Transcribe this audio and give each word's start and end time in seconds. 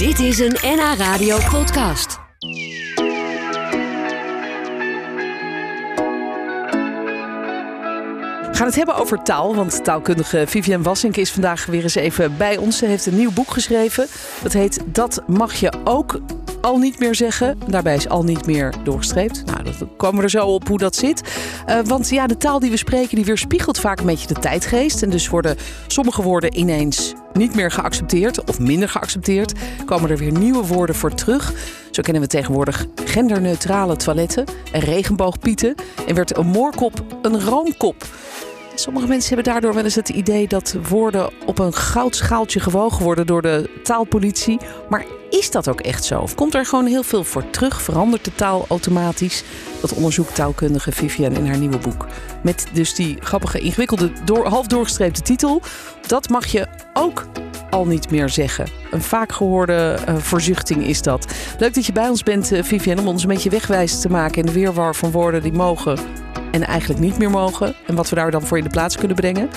Dit 0.00 0.18
is 0.18 0.38
een 0.38 0.56
NH 0.62 0.94
Radio 0.98 1.38
podcast. 1.50 2.18
We 8.50 8.56
gaan 8.56 8.66
het 8.66 8.74
hebben 8.76 8.94
over 8.94 9.22
taal, 9.22 9.54
want 9.54 9.84
taalkundige 9.84 10.44
Vivian 10.46 10.82
Wassink 10.82 11.16
is 11.16 11.32
vandaag 11.32 11.66
weer 11.66 11.82
eens 11.82 11.94
even 11.94 12.36
bij 12.36 12.56
ons. 12.56 12.78
Ze 12.78 12.86
heeft 12.86 13.06
een 13.06 13.16
nieuw 13.16 13.32
boek 13.32 13.50
geschreven. 13.50 14.06
Dat 14.42 14.52
heet 14.52 14.80
Dat 14.86 15.22
mag 15.26 15.54
je 15.54 15.72
ook 15.84 16.20
al 16.60 16.78
niet 16.78 16.98
meer 16.98 17.14
zeggen. 17.14 17.58
Daarbij 17.68 17.94
is 17.94 18.08
al 18.08 18.24
niet 18.24 18.46
meer 18.46 18.74
doorgestreept. 18.84 19.42
Nou, 19.46 19.62
dat 19.62 19.74
komen 19.96 20.16
we 20.16 20.22
er 20.22 20.30
zo 20.30 20.46
op 20.46 20.68
hoe 20.68 20.78
dat 20.78 20.96
zit. 20.96 21.22
Uh, 21.68 21.78
want 21.84 22.08
ja, 22.08 22.26
de 22.26 22.36
taal 22.36 22.58
die 22.58 22.70
we 22.70 22.76
spreken, 22.76 23.16
die 23.16 23.24
weerspiegelt 23.24 23.78
vaak 23.78 24.00
een 24.00 24.06
beetje 24.06 24.26
de 24.26 24.40
tijdgeest. 24.40 25.02
En 25.02 25.10
dus 25.10 25.28
worden 25.28 25.56
sommige 25.86 26.22
woorden 26.22 26.58
ineens 26.58 27.14
niet 27.32 27.54
meer 27.54 27.70
geaccepteerd 27.70 28.48
of 28.48 28.58
minder 28.58 28.88
geaccepteerd. 28.88 29.52
Komen 29.84 30.10
er 30.10 30.16
weer 30.16 30.32
nieuwe 30.32 30.66
woorden 30.66 30.94
voor 30.94 31.14
terug. 31.14 31.52
Zo 31.90 32.02
kennen 32.02 32.22
we 32.22 32.28
tegenwoordig 32.28 32.86
genderneutrale 33.04 33.96
toiletten 33.96 34.44
en 34.72 34.80
regenboogpieten. 34.80 35.74
En 36.06 36.14
werd 36.14 36.36
een 36.36 36.46
moorkop 36.46 37.04
een 37.22 37.40
roomkop. 37.40 38.04
Sommige 38.80 39.06
mensen 39.06 39.34
hebben 39.34 39.52
daardoor 39.52 39.74
wel 39.74 39.84
eens 39.84 39.94
het 39.94 40.08
idee 40.08 40.48
dat 40.48 40.76
woorden 40.88 41.30
op 41.46 41.58
een 41.58 41.72
goudschaaltje 41.72 42.60
gewogen 42.60 43.04
worden 43.04 43.26
door 43.26 43.42
de 43.42 43.80
taalpolitie. 43.82 44.58
Maar 44.88 45.04
is 45.30 45.50
dat 45.50 45.68
ook 45.68 45.80
echt 45.80 46.04
zo? 46.04 46.20
Of 46.20 46.34
komt 46.34 46.54
er 46.54 46.66
gewoon 46.66 46.86
heel 46.86 47.02
veel 47.02 47.24
voor 47.24 47.50
terug? 47.50 47.82
Verandert 47.82 48.24
de 48.24 48.34
taal 48.34 48.64
automatisch? 48.68 49.44
Dat 49.80 49.92
onderzoekt 49.92 50.34
taalkundige 50.34 50.92
Vivian 50.92 51.32
in 51.32 51.46
haar 51.46 51.58
nieuwe 51.58 51.78
boek. 51.78 52.06
Met 52.42 52.66
dus 52.72 52.94
die 52.94 53.16
grappige, 53.20 53.60
ingewikkelde, 53.60 54.12
door, 54.24 54.46
half 54.46 54.66
doorgestreepte 54.66 55.22
titel. 55.22 55.62
Dat 56.06 56.28
mag 56.28 56.46
je 56.46 56.66
ook 56.92 57.26
al 57.70 57.86
niet 57.86 58.10
meer 58.10 58.28
zeggen. 58.28 58.66
Een 58.90 59.02
vaak 59.02 59.32
gehoorde 59.32 59.98
uh, 60.08 60.16
verzuchting 60.16 60.86
is 60.86 61.02
dat. 61.02 61.32
Leuk 61.58 61.74
dat 61.74 61.86
je 61.86 61.92
bij 61.92 62.08
ons 62.08 62.22
bent, 62.22 62.52
uh, 62.52 62.62
Vivian, 62.62 62.98
om 62.98 63.08
ons 63.08 63.22
een 63.22 63.28
beetje 63.28 63.50
wegwijs 63.50 64.00
te 64.00 64.10
maken 64.10 64.38
in 64.38 64.46
de 64.46 64.52
weerwar 64.52 64.94
van 64.94 65.10
woorden 65.10 65.42
die 65.42 65.52
mogen 65.52 65.98
en 66.50 66.66
eigenlijk 66.66 67.00
niet 67.00 67.18
meer 67.18 67.30
mogen. 67.30 67.74
En 67.86 67.94
wat 67.94 68.08
we 68.08 68.14
daar 68.14 68.30
dan 68.30 68.42
voor 68.42 68.58
in 68.58 68.64
de 68.64 68.70
plaats 68.70 68.96
kunnen 68.96 69.16
brengen. 69.16 69.48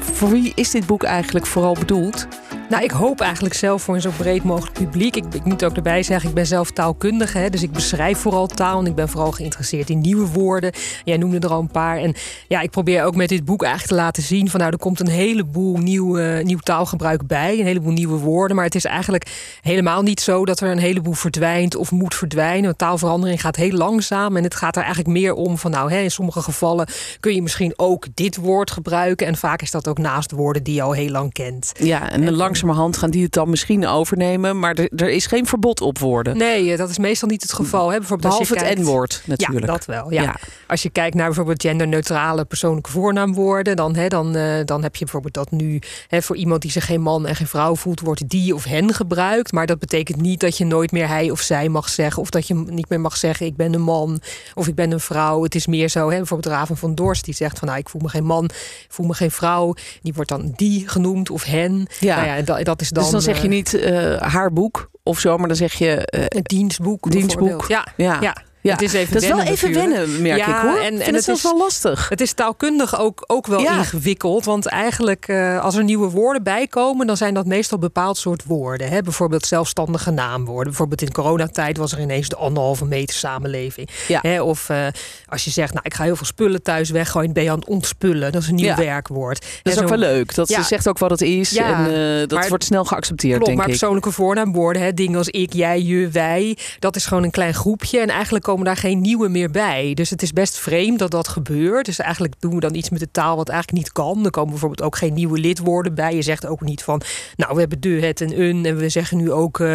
Voor 0.00 0.30
wie 0.30 0.52
is 0.54 0.70
dit 0.70 0.86
boek 0.86 1.02
eigenlijk 1.02 1.46
vooral 1.46 1.74
bedoeld? 1.74 2.26
Nou, 2.68 2.82
ik 2.82 2.90
hoop 2.90 3.20
eigenlijk 3.20 3.54
zelf 3.54 3.82
voor 3.82 3.94
een 3.94 4.00
zo 4.00 4.10
breed 4.16 4.42
mogelijk 4.42 4.72
publiek. 4.72 5.16
Ik, 5.16 5.24
ik 5.34 5.44
moet 5.44 5.64
ook 5.64 5.76
erbij 5.76 6.02
zeggen, 6.02 6.28
ik 6.28 6.34
ben 6.34 6.46
zelf 6.46 6.70
taalkundige. 6.70 7.38
Hè, 7.38 7.50
dus 7.50 7.62
ik 7.62 7.72
beschrijf 7.72 8.18
vooral 8.18 8.46
taal. 8.46 8.78
En 8.80 8.86
ik 8.86 8.94
ben 8.94 9.08
vooral 9.08 9.32
geïnteresseerd 9.32 9.90
in 9.90 10.00
nieuwe 10.00 10.26
woorden. 10.26 10.72
Jij 11.04 11.16
noemde 11.16 11.38
er 11.38 11.52
al 11.52 11.60
een 11.60 11.70
paar. 11.70 11.98
En 11.98 12.14
ja, 12.48 12.60
ik 12.60 12.70
probeer 12.70 13.04
ook 13.04 13.16
met 13.16 13.28
dit 13.28 13.44
boek 13.44 13.62
eigenlijk 13.62 13.92
te 13.92 14.04
laten 14.04 14.22
zien... 14.22 14.50
van 14.50 14.60
nou, 14.60 14.72
er 14.72 14.78
komt 14.78 15.00
een 15.00 15.08
heleboel 15.08 15.76
nieuw, 15.76 16.18
uh, 16.18 16.44
nieuw 16.44 16.58
taalgebruik 16.58 17.26
bij. 17.26 17.58
Een 17.58 17.66
heleboel 17.66 17.92
nieuwe 17.92 18.18
woorden. 18.18 18.56
Maar 18.56 18.64
het 18.64 18.74
is 18.74 18.84
eigenlijk 18.84 19.58
helemaal 19.62 20.02
niet 20.02 20.20
zo 20.20 20.44
dat 20.44 20.60
er 20.60 20.70
een 20.70 20.78
heleboel 20.78 21.12
verdwijnt... 21.12 21.76
of 21.76 21.90
moet 21.90 22.14
verdwijnen. 22.14 22.64
Want 22.64 22.78
taalverandering 22.78 23.40
gaat 23.40 23.56
heel 23.56 23.76
langzaam. 23.76 24.36
En 24.36 24.44
het 24.44 24.54
gaat 24.54 24.76
er 24.76 24.82
eigenlijk 24.82 25.12
meer 25.12 25.34
om 25.34 25.58
van 25.58 25.70
nou, 25.70 25.92
hè, 25.92 25.98
in 25.98 26.10
sommige 26.10 26.42
gevallen... 26.42 26.88
kun 27.20 27.34
je 27.34 27.42
misschien 27.42 27.72
ook 27.76 28.06
dit 28.14 28.36
woord 28.36 28.70
gebruiken. 28.70 29.26
En 29.26 29.36
vaak 29.36 29.62
is 29.62 29.70
dat 29.70 29.88
ook 29.88 29.98
naast 29.98 30.30
woorden 30.30 30.62
die 30.62 30.74
je 30.74 30.82
al 30.82 30.92
heel 30.92 31.10
lang 31.10 31.32
kent. 31.32 31.72
Ja, 31.78 32.10
en, 32.10 32.22
en 32.22 32.34
langs 32.34 32.56
langzamerhand 32.62 32.96
gaan 32.96 33.10
die 33.10 33.22
het 33.22 33.32
dan 33.32 33.50
misschien 33.50 33.86
overnemen. 33.86 34.58
Maar 34.58 34.74
er, 34.74 34.88
er 34.96 35.10
is 35.10 35.26
geen 35.26 35.46
verbod 35.46 35.80
op 35.80 35.98
woorden. 35.98 36.36
Nee, 36.36 36.76
dat 36.76 36.90
is 36.90 36.98
meestal 36.98 37.28
niet 37.28 37.42
het 37.42 37.52
geval. 37.52 37.90
Hè? 37.90 37.98
Bijvoorbeeld 37.98 38.30
Behalve 38.30 38.54
kijkt... 38.54 38.68
het 38.68 38.78
N-woord 38.78 39.22
natuurlijk. 39.24 39.66
Ja, 39.66 39.72
dat 39.72 39.84
wel. 39.84 40.12
Ja. 40.12 40.36
Als 40.66 40.82
je 40.82 40.90
kijkt 40.90 41.14
naar 41.14 41.26
bijvoorbeeld 41.26 41.62
genderneutrale 41.62 42.44
persoonlijke 42.44 42.90
voornaamwoorden... 42.90 43.76
dan, 43.76 43.96
hè, 43.96 44.08
dan, 44.08 44.36
uh, 44.36 44.64
dan 44.64 44.82
heb 44.82 44.96
je 44.96 45.04
bijvoorbeeld 45.04 45.34
dat 45.34 45.50
nu 45.50 45.80
hè, 46.08 46.22
voor 46.22 46.36
iemand 46.36 46.62
die 46.62 46.70
zich 46.70 46.86
geen 46.86 47.00
man 47.00 47.26
en 47.26 47.36
geen 47.36 47.46
vrouw 47.46 47.76
voelt... 47.76 48.00
wordt 48.00 48.28
die 48.28 48.54
of 48.54 48.64
hen 48.64 48.94
gebruikt. 48.94 49.52
Maar 49.52 49.66
dat 49.66 49.78
betekent 49.78 50.20
niet 50.20 50.40
dat 50.40 50.56
je 50.56 50.64
nooit 50.64 50.92
meer 50.92 51.08
hij 51.08 51.30
of 51.30 51.40
zij 51.40 51.68
mag 51.68 51.88
zeggen... 51.88 52.22
of 52.22 52.30
dat 52.30 52.46
je 52.46 52.54
niet 52.54 52.88
meer 52.88 53.00
mag 53.00 53.16
zeggen 53.16 53.46
ik 53.46 53.56
ben 53.56 53.74
een 53.74 53.82
man 53.82 54.20
of 54.54 54.68
ik 54.68 54.74
ben 54.74 54.90
een 54.90 55.00
vrouw. 55.00 55.42
Het 55.42 55.54
is 55.54 55.66
meer 55.66 55.88
zo, 55.88 56.10
hè, 56.10 56.16
bijvoorbeeld 56.16 56.54
Raven 56.54 56.76
van 56.76 56.94
Dorst 56.94 57.24
die 57.24 57.34
zegt 57.34 57.58
van... 57.58 57.68
nou, 57.68 57.80
ik 57.80 57.88
voel 57.88 58.00
me 58.00 58.08
geen 58.08 58.24
man, 58.24 58.44
ik 58.44 58.86
voel 58.88 59.06
me 59.06 59.14
geen 59.14 59.30
vrouw. 59.30 59.74
Die 60.02 60.14
wordt 60.14 60.30
dan 60.30 60.52
die 60.56 60.88
genoemd 60.88 61.30
of 61.30 61.44
hen. 61.44 61.86
Ja. 62.00 62.16
Nou 62.16 62.28
ja, 62.28 62.47
dat, 62.48 62.64
dat 62.64 62.80
is 62.80 62.90
dan, 62.90 63.02
dus 63.02 63.12
dan 63.12 63.22
zeg 63.22 63.36
je 63.36 63.42
eh, 63.42 63.48
niet 63.48 63.74
uh, 63.74 64.16
haar 64.20 64.52
boek 64.52 64.90
of 65.02 65.18
zo, 65.18 65.38
maar 65.38 65.48
dan 65.48 65.56
zeg 65.56 65.72
je... 65.72 66.28
Uh, 66.34 66.42
dienstboek. 66.42 67.10
Dienstboek. 67.10 67.64
Ja, 67.68 67.86
ja. 67.96 68.18
ja. 68.20 68.36
Ja, 68.60 68.72
het 68.72 68.82
is, 68.82 68.92
even 68.92 69.12
dat 69.12 69.22
is 69.22 69.28
wel 69.28 69.40
even 69.40 69.72
wennen, 69.72 70.22
merk 70.22 70.38
ja, 70.38 70.46
ik 70.46 70.68
hoor. 70.68 70.78
En, 70.78 71.00
en 71.00 71.14
het, 71.14 71.28
is 71.28 71.42
wel 71.42 71.58
lastig. 71.58 72.08
Het 72.08 72.20
is 72.20 72.32
taalkundig 72.32 72.98
ook, 72.98 73.24
ook 73.26 73.46
wel 73.46 73.60
ingewikkeld. 73.60 74.44
Want 74.44 74.66
eigenlijk, 74.66 75.28
uh, 75.28 75.60
als 75.64 75.74
er 75.76 75.84
nieuwe 75.84 76.10
woorden 76.10 76.42
bij 76.42 76.66
komen, 76.66 77.06
dan 77.06 77.16
zijn 77.16 77.34
dat 77.34 77.46
meestal 77.46 77.78
bepaald 77.78 78.18
soort 78.18 78.44
woorden. 78.44 78.88
Hè? 78.88 79.02
Bijvoorbeeld 79.02 79.46
zelfstandige 79.46 80.10
naamwoorden. 80.10 80.66
Bijvoorbeeld 80.66 81.02
in 81.02 81.12
coronatijd 81.12 81.76
was 81.76 81.92
er 81.92 82.00
ineens 82.00 82.28
de 82.28 82.36
anderhalve 82.36 82.84
meter 82.84 83.16
samenleving. 83.16 83.88
Ja. 84.08 84.18
Hè? 84.22 84.42
Of 84.42 84.68
uh, 84.68 84.86
als 85.26 85.44
je 85.44 85.50
zegt, 85.50 85.72
nou, 85.72 85.84
ik 85.84 85.94
ga 85.94 86.04
heel 86.04 86.16
veel 86.16 86.26
spullen 86.26 86.62
thuis 86.62 86.90
weggooien, 86.90 87.32
ben 87.32 87.42
je 87.42 87.50
aan 87.50 87.58
het 87.58 87.68
ontspullen. 87.68 88.32
Dat 88.32 88.42
is 88.42 88.48
een 88.48 88.54
nieuw 88.54 88.74
werkwoord. 88.74 89.46
Dat 89.62 89.72
is 89.72 89.80
ook 89.82 89.88
wel 89.88 89.98
leuk. 89.98 90.34
Dat 90.34 90.48
ze 90.48 90.62
zegt 90.62 90.88
ook 90.88 90.98
wat 90.98 91.10
het 91.10 91.22
is. 91.22 91.56
En 91.56 91.90
uh, 91.90 92.18
dat 92.18 92.30
maar, 92.30 92.48
wordt 92.48 92.64
snel 92.64 92.84
geaccepteerd, 92.84 93.32
klopt, 93.32 93.46
denk 93.46 93.58
maar 93.58 93.66
ik. 93.66 93.72
persoonlijke 93.72 94.10
voornaamwoorden, 94.10 94.82
hè? 94.82 94.94
dingen 94.94 95.18
als 95.18 95.28
ik, 95.28 95.52
jij, 95.52 95.82
je, 95.82 96.08
wij. 96.08 96.56
Dat 96.78 96.96
is 96.96 97.06
gewoon 97.06 97.22
een 97.22 97.30
klein 97.30 97.54
groepje. 97.54 98.00
En 98.00 98.08
eigenlijk 98.08 98.47
komen 98.48 98.64
daar 98.64 98.76
geen 98.76 99.00
nieuwe 99.00 99.28
meer 99.28 99.50
bij. 99.50 99.94
Dus 99.94 100.10
het 100.10 100.22
is 100.22 100.32
best 100.32 100.58
vreemd 100.58 100.98
dat 100.98 101.10
dat 101.10 101.28
gebeurt. 101.28 101.86
Dus 101.86 101.98
eigenlijk 101.98 102.34
doen 102.38 102.54
we 102.54 102.60
dan 102.60 102.74
iets 102.74 102.90
met 102.90 103.00
de 103.00 103.10
taal 103.10 103.36
wat 103.36 103.48
eigenlijk 103.48 103.78
niet 103.78 103.92
kan. 103.92 104.24
Er 104.24 104.30
komen 104.30 104.50
bijvoorbeeld 104.50 104.82
ook 104.82 104.96
geen 104.96 105.14
nieuwe 105.14 105.38
lidwoorden 105.38 105.94
bij. 105.94 106.14
Je 106.14 106.22
zegt 106.22 106.46
ook 106.46 106.60
niet 106.60 106.82
van, 106.82 107.02
nou, 107.36 107.54
we 107.54 107.60
hebben 107.60 107.80
de, 107.80 107.88
het 107.88 108.20
en 108.20 108.40
een. 108.40 108.64
En 108.64 108.76
we 108.76 108.88
zeggen 108.88 109.16
nu 109.16 109.32
ook 109.32 109.58
uh, 109.58 109.74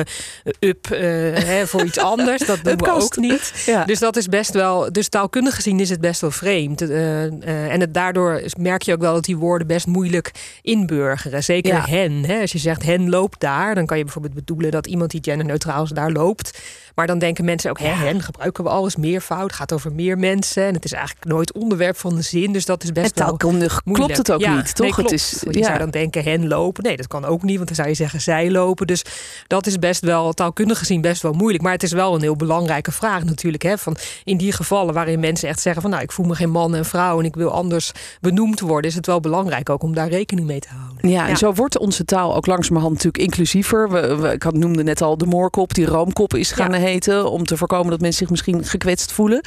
up 0.60 0.88
uh, 0.92 1.00
hè, 1.44 1.68
voor 1.68 1.84
iets 1.84 2.00
anders. 2.14 2.46
Dat 2.46 2.64
doen 2.64 2.78
we 2.78 2.92
ook 2.92 3.18
niet. 3.18 3.64
Ja. 3.66 3.86
Dus 3.86 4.00
dat 4.00 4.16
is 4.16 4.28
best 4.28 4.54
wel, 4.54 4.92
dus 4.92 5.10
taalkundig 5.10 5.56
gezien 5.56 5.80
is 5.80 5.90
het 5.90 6.02
best 6.02 6.22
wel 6.22 6.32
vreemd. 6.32 6.82
Uh, 6.82 7.24
en 7.72 7.80
het, 7.80 7.94
daardoor 7.94 8.44
merk 8.60 8.82
je 8.82 8.94
ook 8.94 9.02
wel 9.02 9.14
dat 9.14 9.26
die 9.26 9.38
woorden 9.38 9.68
best 9.68 9.88
moeilijk 9.88 10.32
inburgeren. 10.62 11.44
Zeker 11.44 11.74
ja. 11.74 11.86
hen. 11.86 12.26
Hè. 12.26 12.42
Als 12.42 12.52
je 12.52 12.60
zegt 12.60 12.84
hen 12.84 13.10
loopt 13.10 13.40
daar, 13.40 13.76
dan 13.76 13.86
kan 13.86 13.98
je 13.98 14.04
bijvoorbeeld 14.04 14.34
bedoelen 14.34 14.72
dat 14.72 14.88
iemand 14.88 15.12
die 15.12 15.24
genderneutraal 15.24 15.84
is 15.84 15.90
daar 15.90 16.12
loopt. 16.12 16.62
Maar 16.96 17.08
dan 17.08 17.20
denken 17.20 17.46
mensen 17.46 17.70
ook, 17.70 17.80
hè, 17.80 17.88
hen 17.88 18.22
gebruiken 18.22 18.63
we 18.64 18.70
alles 18.70 18.96
meervoud. 18.96 19.44
Het 19.44 19.54
gaat 19.54 19.74
over 19.74 19.94
meer 19.94 20.18
mensen. 20.18 20.64
En 20.64 20.74
het 20.74 20.86
is 20.86 20.92
eigenlijk 20.92 21.26
nooit 21.26 21.54
onderwerp 21.54 21.98
van 21.98 22.16
de 22.16 22.22
zin. 22.22 22.54
Dus 22.54 22.66
dat 22.66 22.84
is 22.84 22.92
best 22.92 23.20
en 23.20 23.26
taalkundig 23.26 23.82
wel 23.86 23.94
klopt 23.94 24.18
het 24.18 24.32
ook 24.32 24.40
ja, 24.40 24.56
niet, 24.56 24.76
toch? 24.76 24.98
Nee. 24.98 25.06
Het 25.06 25.14
is, 25.14 25.44
je 25.50 25.64
zou 25.64 25.78
dan 25.78 25.90
denken 25.90 26.24
hen 26.24 26.48
lopen. 26.48 26.84
Nee, 26.84 26.98
dat 26.98 27.08
kan 27.08 27.26
ook 27.26 27.44
niet, 27.44 27.56
want 27.56 27.68
dan 27.68 27.76
zou 27.76 27.88
je 27.88 27.94
zeggen 27.94 28.22
zij 28.22 28.52
lopen. 28.52 28.88
Dus 28.88 29.06
dat 29.48 29.68
is 29.68 29.80
best 29.80 30.02
wel, 30.02 30.34
taalkundig 30.34 30.78
gezien, 30.78 31.02
best 31.02 31.22
wel 31.22 31.34
moeilijk. 31.34 31.64
Maar 31.64 31.72
het 31.72 31.84
is 31.84 31.92
wel 31.92 32.16
een 32.16 32.22
heel 32.22 32.36
belangrijke 32.36 32.92
vraag 32.92 33.24
natuurlijk. 33.24 33.64
Hè? 33.64 33.78
Van 33.78 33.98
in 34.24 34.38
die 34.38 34.52
gevallen 34.52 34.94
waarin 34.94 35.20
mensen 35.20 35.50
echt 35.50 35.60
zeggen 35.60 35.82
van... 35.82 35.92
nou, 35.92 36.04
ik 36.04 36.12
voel 36.12 36.26
me 36.26 36.36
geen 36.36 36.52
man 36.52 36.76
en 36.76 36.86
vrouw 36.86 37.20
en 37.20 37.26
ik 37.26 37.36
wil 37.36 37.52
anders 37.52 37.92
benoemd 38.22 38.60
worden... 38.60 38.90
is 38.90 38.96
het 38.96 39.06
wel 39.06 39.20
belangrijk 39.20 39.70
ook 39.70 39.84
om 39.84 39.94
daar 39.94 40.10
rekening 40.10 40.48
mee 40.48 40.60
te 40.60 40.68
houden. 40.70 41.10
Ja, 41.10 41.28
en 41.28 41.38
zo 41.38 41.54
wordt 41.54 41.78
onze 41.78 42.06
taal 42.06 42.36
ook 42.36 42.46
langzamerhand 42.46 42.94
natuurlijk 42.94 43.24
inclusiever. 43.24 43.90
We, 43.90 44.16
we, 44.16 44.32
ik 44.32 44.44
had, 44.44 44.54
noemde 44.54 44.84
net 44.84 45.02
al 45.02 45.18
de 45.18 45.26
moorkop, 45.26 45.74
die 45.74 45.86
roomkop 45.86 46.34
is 46.34 46.52
gaan 46.52 46.74
heten... 46.74 47.32
om 47.32 47.46
te 47.46 47.58
voorkomen 47.58 47.90
dat 47.90 48.00
mensen 48.00 48.20
zich 48.20 48.30
misschien 48.30 48.53
gekwetst 48.62 49.12
voelen. 49.12 49.42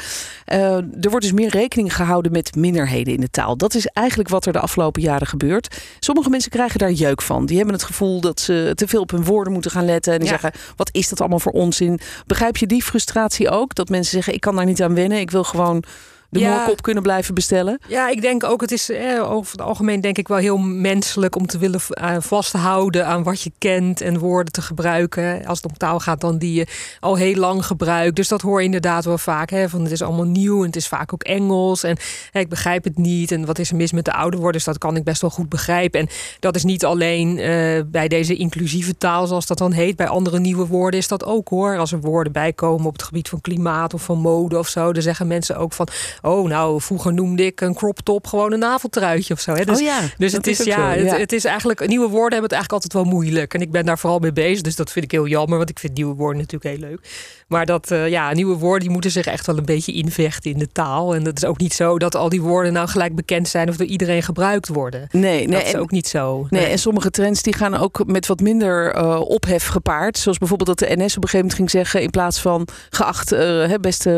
Uh, 0.52 0.76
er 0.76 1.10
wordt 1.10 1.24
dus 1.24 1.32
meer 1.32 1.48
rekening 1.48 1.94
gehouden 1.94 2.32
met 2.32 2.54
minderheden 2.54 3.14
in 3.14 3.20
de 3.20 3.30
taal. 3.30 3.56
Dat 3.56 3.74
is 3.74 3.86
eigenlijk 3.86 4.28
wat 4.28 4.46
er 4.46 4.52
de 4.52 4.60
afgelopen 4.60 5.02
jaren 5.02 5.26
gebeurt. 5.26 5.80
Sommige 6.00 6.30
mensen 6.30 6.50
krijgen 6.50 6.78
daar 6.78 6.92
jeuk 6.92 7.22
van. 7.22 7.46
Die 7.46 7.56
hebben 7.56 7.74
het 7.74 7.84
gevoel 7.84 8.20
dat 8.20 8.40
ze 8.40 8.72
te 8.74 8.88
veel 8.88 9.00
op 9.00 9.10
hun 9.10 9.24
woorden 9.24 9.52
moeten 9.52 9.70
gaan 9.70 9.84
letten. 9.84 10.12
En 10.12 10.18
die 10.18 10.28
ja. 10.28 10.38
zeggen, 10.38 10.60
wat 10.76 10.88
is 10.92 11.08
dat 11.08 11.20
allemaal 11.20 11.40
voor 11.40 11.52
onzin? 11.52 12.00
Begrijp 12.26 12.56
je 12.56 12.66
die 12.66 12.82
frustratie 12.82 13.50
ook? 13.50 13.74
Dat 13.74 13.88
mensen 13.88 14.12
zeggen, 14.12 14.34
ik 14.34 14.40
kan 14.40 14.56
daar 14.56 14.64
niet 14.64 14.82
aan 14.82 14.94
wennen. 14.94 15.18
Ik 15.18 15.30
wil 15.30 15.44
gewoon 15.44 15.84
de 16.30 16.38
ja. 16.38 16.56
moorkop 16.56 16.82
kunnen 16.82 17.02
blijven 17.02 17.34
bestellen? 17.34 17.78
Ja, 17.88 18.08
ik 18.08 18.20
denk 18.20 18.44
ook, 18.44 18.60
het 18.60 18.72
is 18.72 18.90
eh, 18.90 19.30
over 19.30 19.52
het 19.52 19.60
algemeen 19.60 20.00
denk 20.00 20.18
ik 20.18 20.28
wel 20.28 20.38
heel 20.38 20.58
menselijk 20.58 21.36
om 21.36 21.46
te 21.46 21.58
willen 21.58 21.80
uh, 21.90 22.16
vasthouden 22.18 23.06
aan 23.06 23.22
wat 23.22 23.42
je 23.42 23.52
kent 23.58 24.00
en 24.00 24.18
woorden 24.18 24.52
te 24.52 24.62
gebruiken. 24.62 25.46
Als 25.46 25.62
het 25.62 25.70
om 25.70 25.76
taal 25.76 26.00
gaat, 26.00 26.20
dan 26.20 26.38
die 26.38 26.54
je 26.54 26.66
al 27.00 27.14
heel 27.14 27.34
lang 27.34 27.66
gebruikt. 27.66 28.16
Dus 28.16 28.28
dat 28.28 28.40
hoor 28.40 28.58
je 28.58 28.64
inderdaad 28.64 29.04
wel 29.04 29.18
vaak. 29.18 29.50
Hè, 29.50 29.68
van 29.68 29.82
het 29.82 29.92
is 29.92 30.02
allemaal 30.02 30.24
nieuw 30.24 30.60
en 30.60 30.66
het 30.66 30.76
is 30.76 30.88
vaak 30.88 31.12
ook 31.12 31.22
Engels. 31.22 31.82
En 31.82 31.96
hè, 32.30 32.40
ik 32.40 32.48
begrijp 32.48 32.84
het 32.84 32.98
niet. 32.98 33.32
En 33.32 33.46
wat 33.46 33.58
is 33.58 33.70
er 33.70 33.76
mis 33.76 33.92
met 33.92 34.04
de 34.04 34.12
oude 34.12 34.36
woorden? 34.36 34.54
Dus 34.54 34.64
dat 34.64 34.78
kan 34.78 34.96
ik 34.96 35.04
best 35.04 35.20
wel 35.20 35.30
goed 35.30 35.48
begrijpen. 35.48 36.00
En 36.00 36.08
dat 36.40 36.56
is 36.56 36.64
niet 36.64 36.84
alleen 36.84 37.38
uh, 37.38 37.80
bij 37.86 38.08
deze 38.08 38.36
inclusieve 38.36 38.96
taal, 38.98 39.26
zoals 39.26 39.46
dat 39.46 39.58
dan 39.58 39.72
heet. 39.72 39.96
Bij 39.96 40.08
andere 40.08 40.38
nieuwe 40.38 40.66
woorden 40.66 41.00
is 41.00 41.08
dat 41.08 41.24
ook 41.24 41.48
hoor. 41.48 41.78
Als 41.78 41.92
er 41.92 42.00
woorden 42.00 42.32
bijkomen 42.32 42.86
op 42.86 42.92
het 42.92 43.02
gebied 43.02 43.28
van 43.28 43.40
klimaat 43.40 43.94
of 43.94 44.02
van 44.02 44.18
mode 44.18 44.58
of 44.58 44.68
zo, 44.68 44.92
dan 44.92 45.02
zeggen 45.02 45.26
mensen 45.26 45.56
ook 45.56 45.72
van 45.72 45.88
oh, 46.22 46.48
nou, 46.48 46.80
vroeger 46.80 47.12
noemde 47.12 47.46
ik 47.46 47.60
een 47.60 47.74
crop 47.74 48.00
top 48.00 48.26
gewoon 48.26 48.52
een 48.52 48.58
naveltruitje 48.58 49.34
of 49.34 49.40
zo. 49.40 49.54
Hè? 49.54 49.64
Dus, 49.64 49.78
oh 49.78 49.84
ja, 49.84 50.00
dus 50.18 50.32
het 50.32 50.46
is, 50.46 50.58
ja, 50.58 50.94
zo, 50.94 51.00
ja. 51.00 51.04
Het, 51.04 51.18
het, 51.18 51.32
is 51.32 51.44
eigenlijk, 51.44 51.86
nieuwe 51.86 52.08
woorden 52.08 52.32
hebben 52.38 52.50
het 52.50 52.52
eigenlijk 52.52 52.72
altijd 52.72 52.92
wel 52.92 53.12
moeilijk. 53.12 53.54
En 53.54 53.60
ik 53.60 53.70
ben 53.70 53.84
daar 53.84 53.98
vooral 53.98 54.18
mee 54.18 54.32
bezig, 54.32 54.62
dus 54.62 54.76
dat 54.76 54.92
vind 54.92 55.04
ik 55.04 55.10
heel 55.10 55.26
jammer, 55.26 55.56
want 55.56 55.70
ik 55.70 55.78
vind 55.78 55.94
nieuwe 55.94 56.14
woorden 56.14 56.40
natuurlijk 56.40 56.80
heel 56.80 56.88
leuk. 56.88 57.00
Maar 57.48 57.66
dat, 57.66 57.90
uh, 57.90 58.08
ja, 58.08 58.32
nieuwe 58.32 58.56
woorden 58.56 58.80
die 58.80 58.90
moeten 58.90 59.10
zich 59.10 59.26
echt 59.26 59.46
wel 59.46 59.58
een 59.58 59.64
beetje 59.64 59.92
invechten 59.92 60.50
in 60.50 60.58
de 60.58 60.68
taal. 60.72 61.14
En 61.14 61.24
dat 61.24 61.36
is 61.36 61.44
ook 61.44 61.58
niet 61.58 61.74
zo 61.74 61.98
dat 61.98 62.14
al 62.14 62.28
die 62.28 62.42
woorden 62.42 62.72
nou 62.72 62.88
gelijk 62.88 63.14
bekend 63.14 63.48
zijn 63.48 63.68
of 63.68 63.76
door 63.76 63.86
iedereen 63.86 64.22
gebruikt 64.22 64.68
worden. 64.68 65.08
Nee, 65.10 65.22
nee 65.22 65.46
dat 65.46 65.66
is 65.66 65.72
en, 65.72 65.80
ook 65.80 65.90
niet 65.90 66.08
zo. 66.08 66.46
Nee, 66.50 66.66
en 66.66 66.78
sommige 66.78 67.10
trends 67.10 67.42
die 67.42 67.54
gaan 67.54 67.74
ook 67.74 68.06
met 68.06 68.26
wat 68.26 68.40
minder 68.40 68.96
uh, 68.96 69.20
ophef 69.20 69.66
gepaard. 69.66 70.18
Zoals 70.18 70.38
bijvoorbeeld 70.38 70.78
dat 70.78 70.88
de 70.88 70.96
NS 70.96 71.16
op 71.16 71.22
een 71.22 71.28
gegeven 71.28 71.38
moment 71.38 71.54
ging 71.54 71.70
zeggen 71.70 72.02
in 72.02 72.10
plaats 72.10 72.40
van 72.40 72.68
geacht 72.90 73.32
uh, 73.32 73.74
beste 73.80 74.10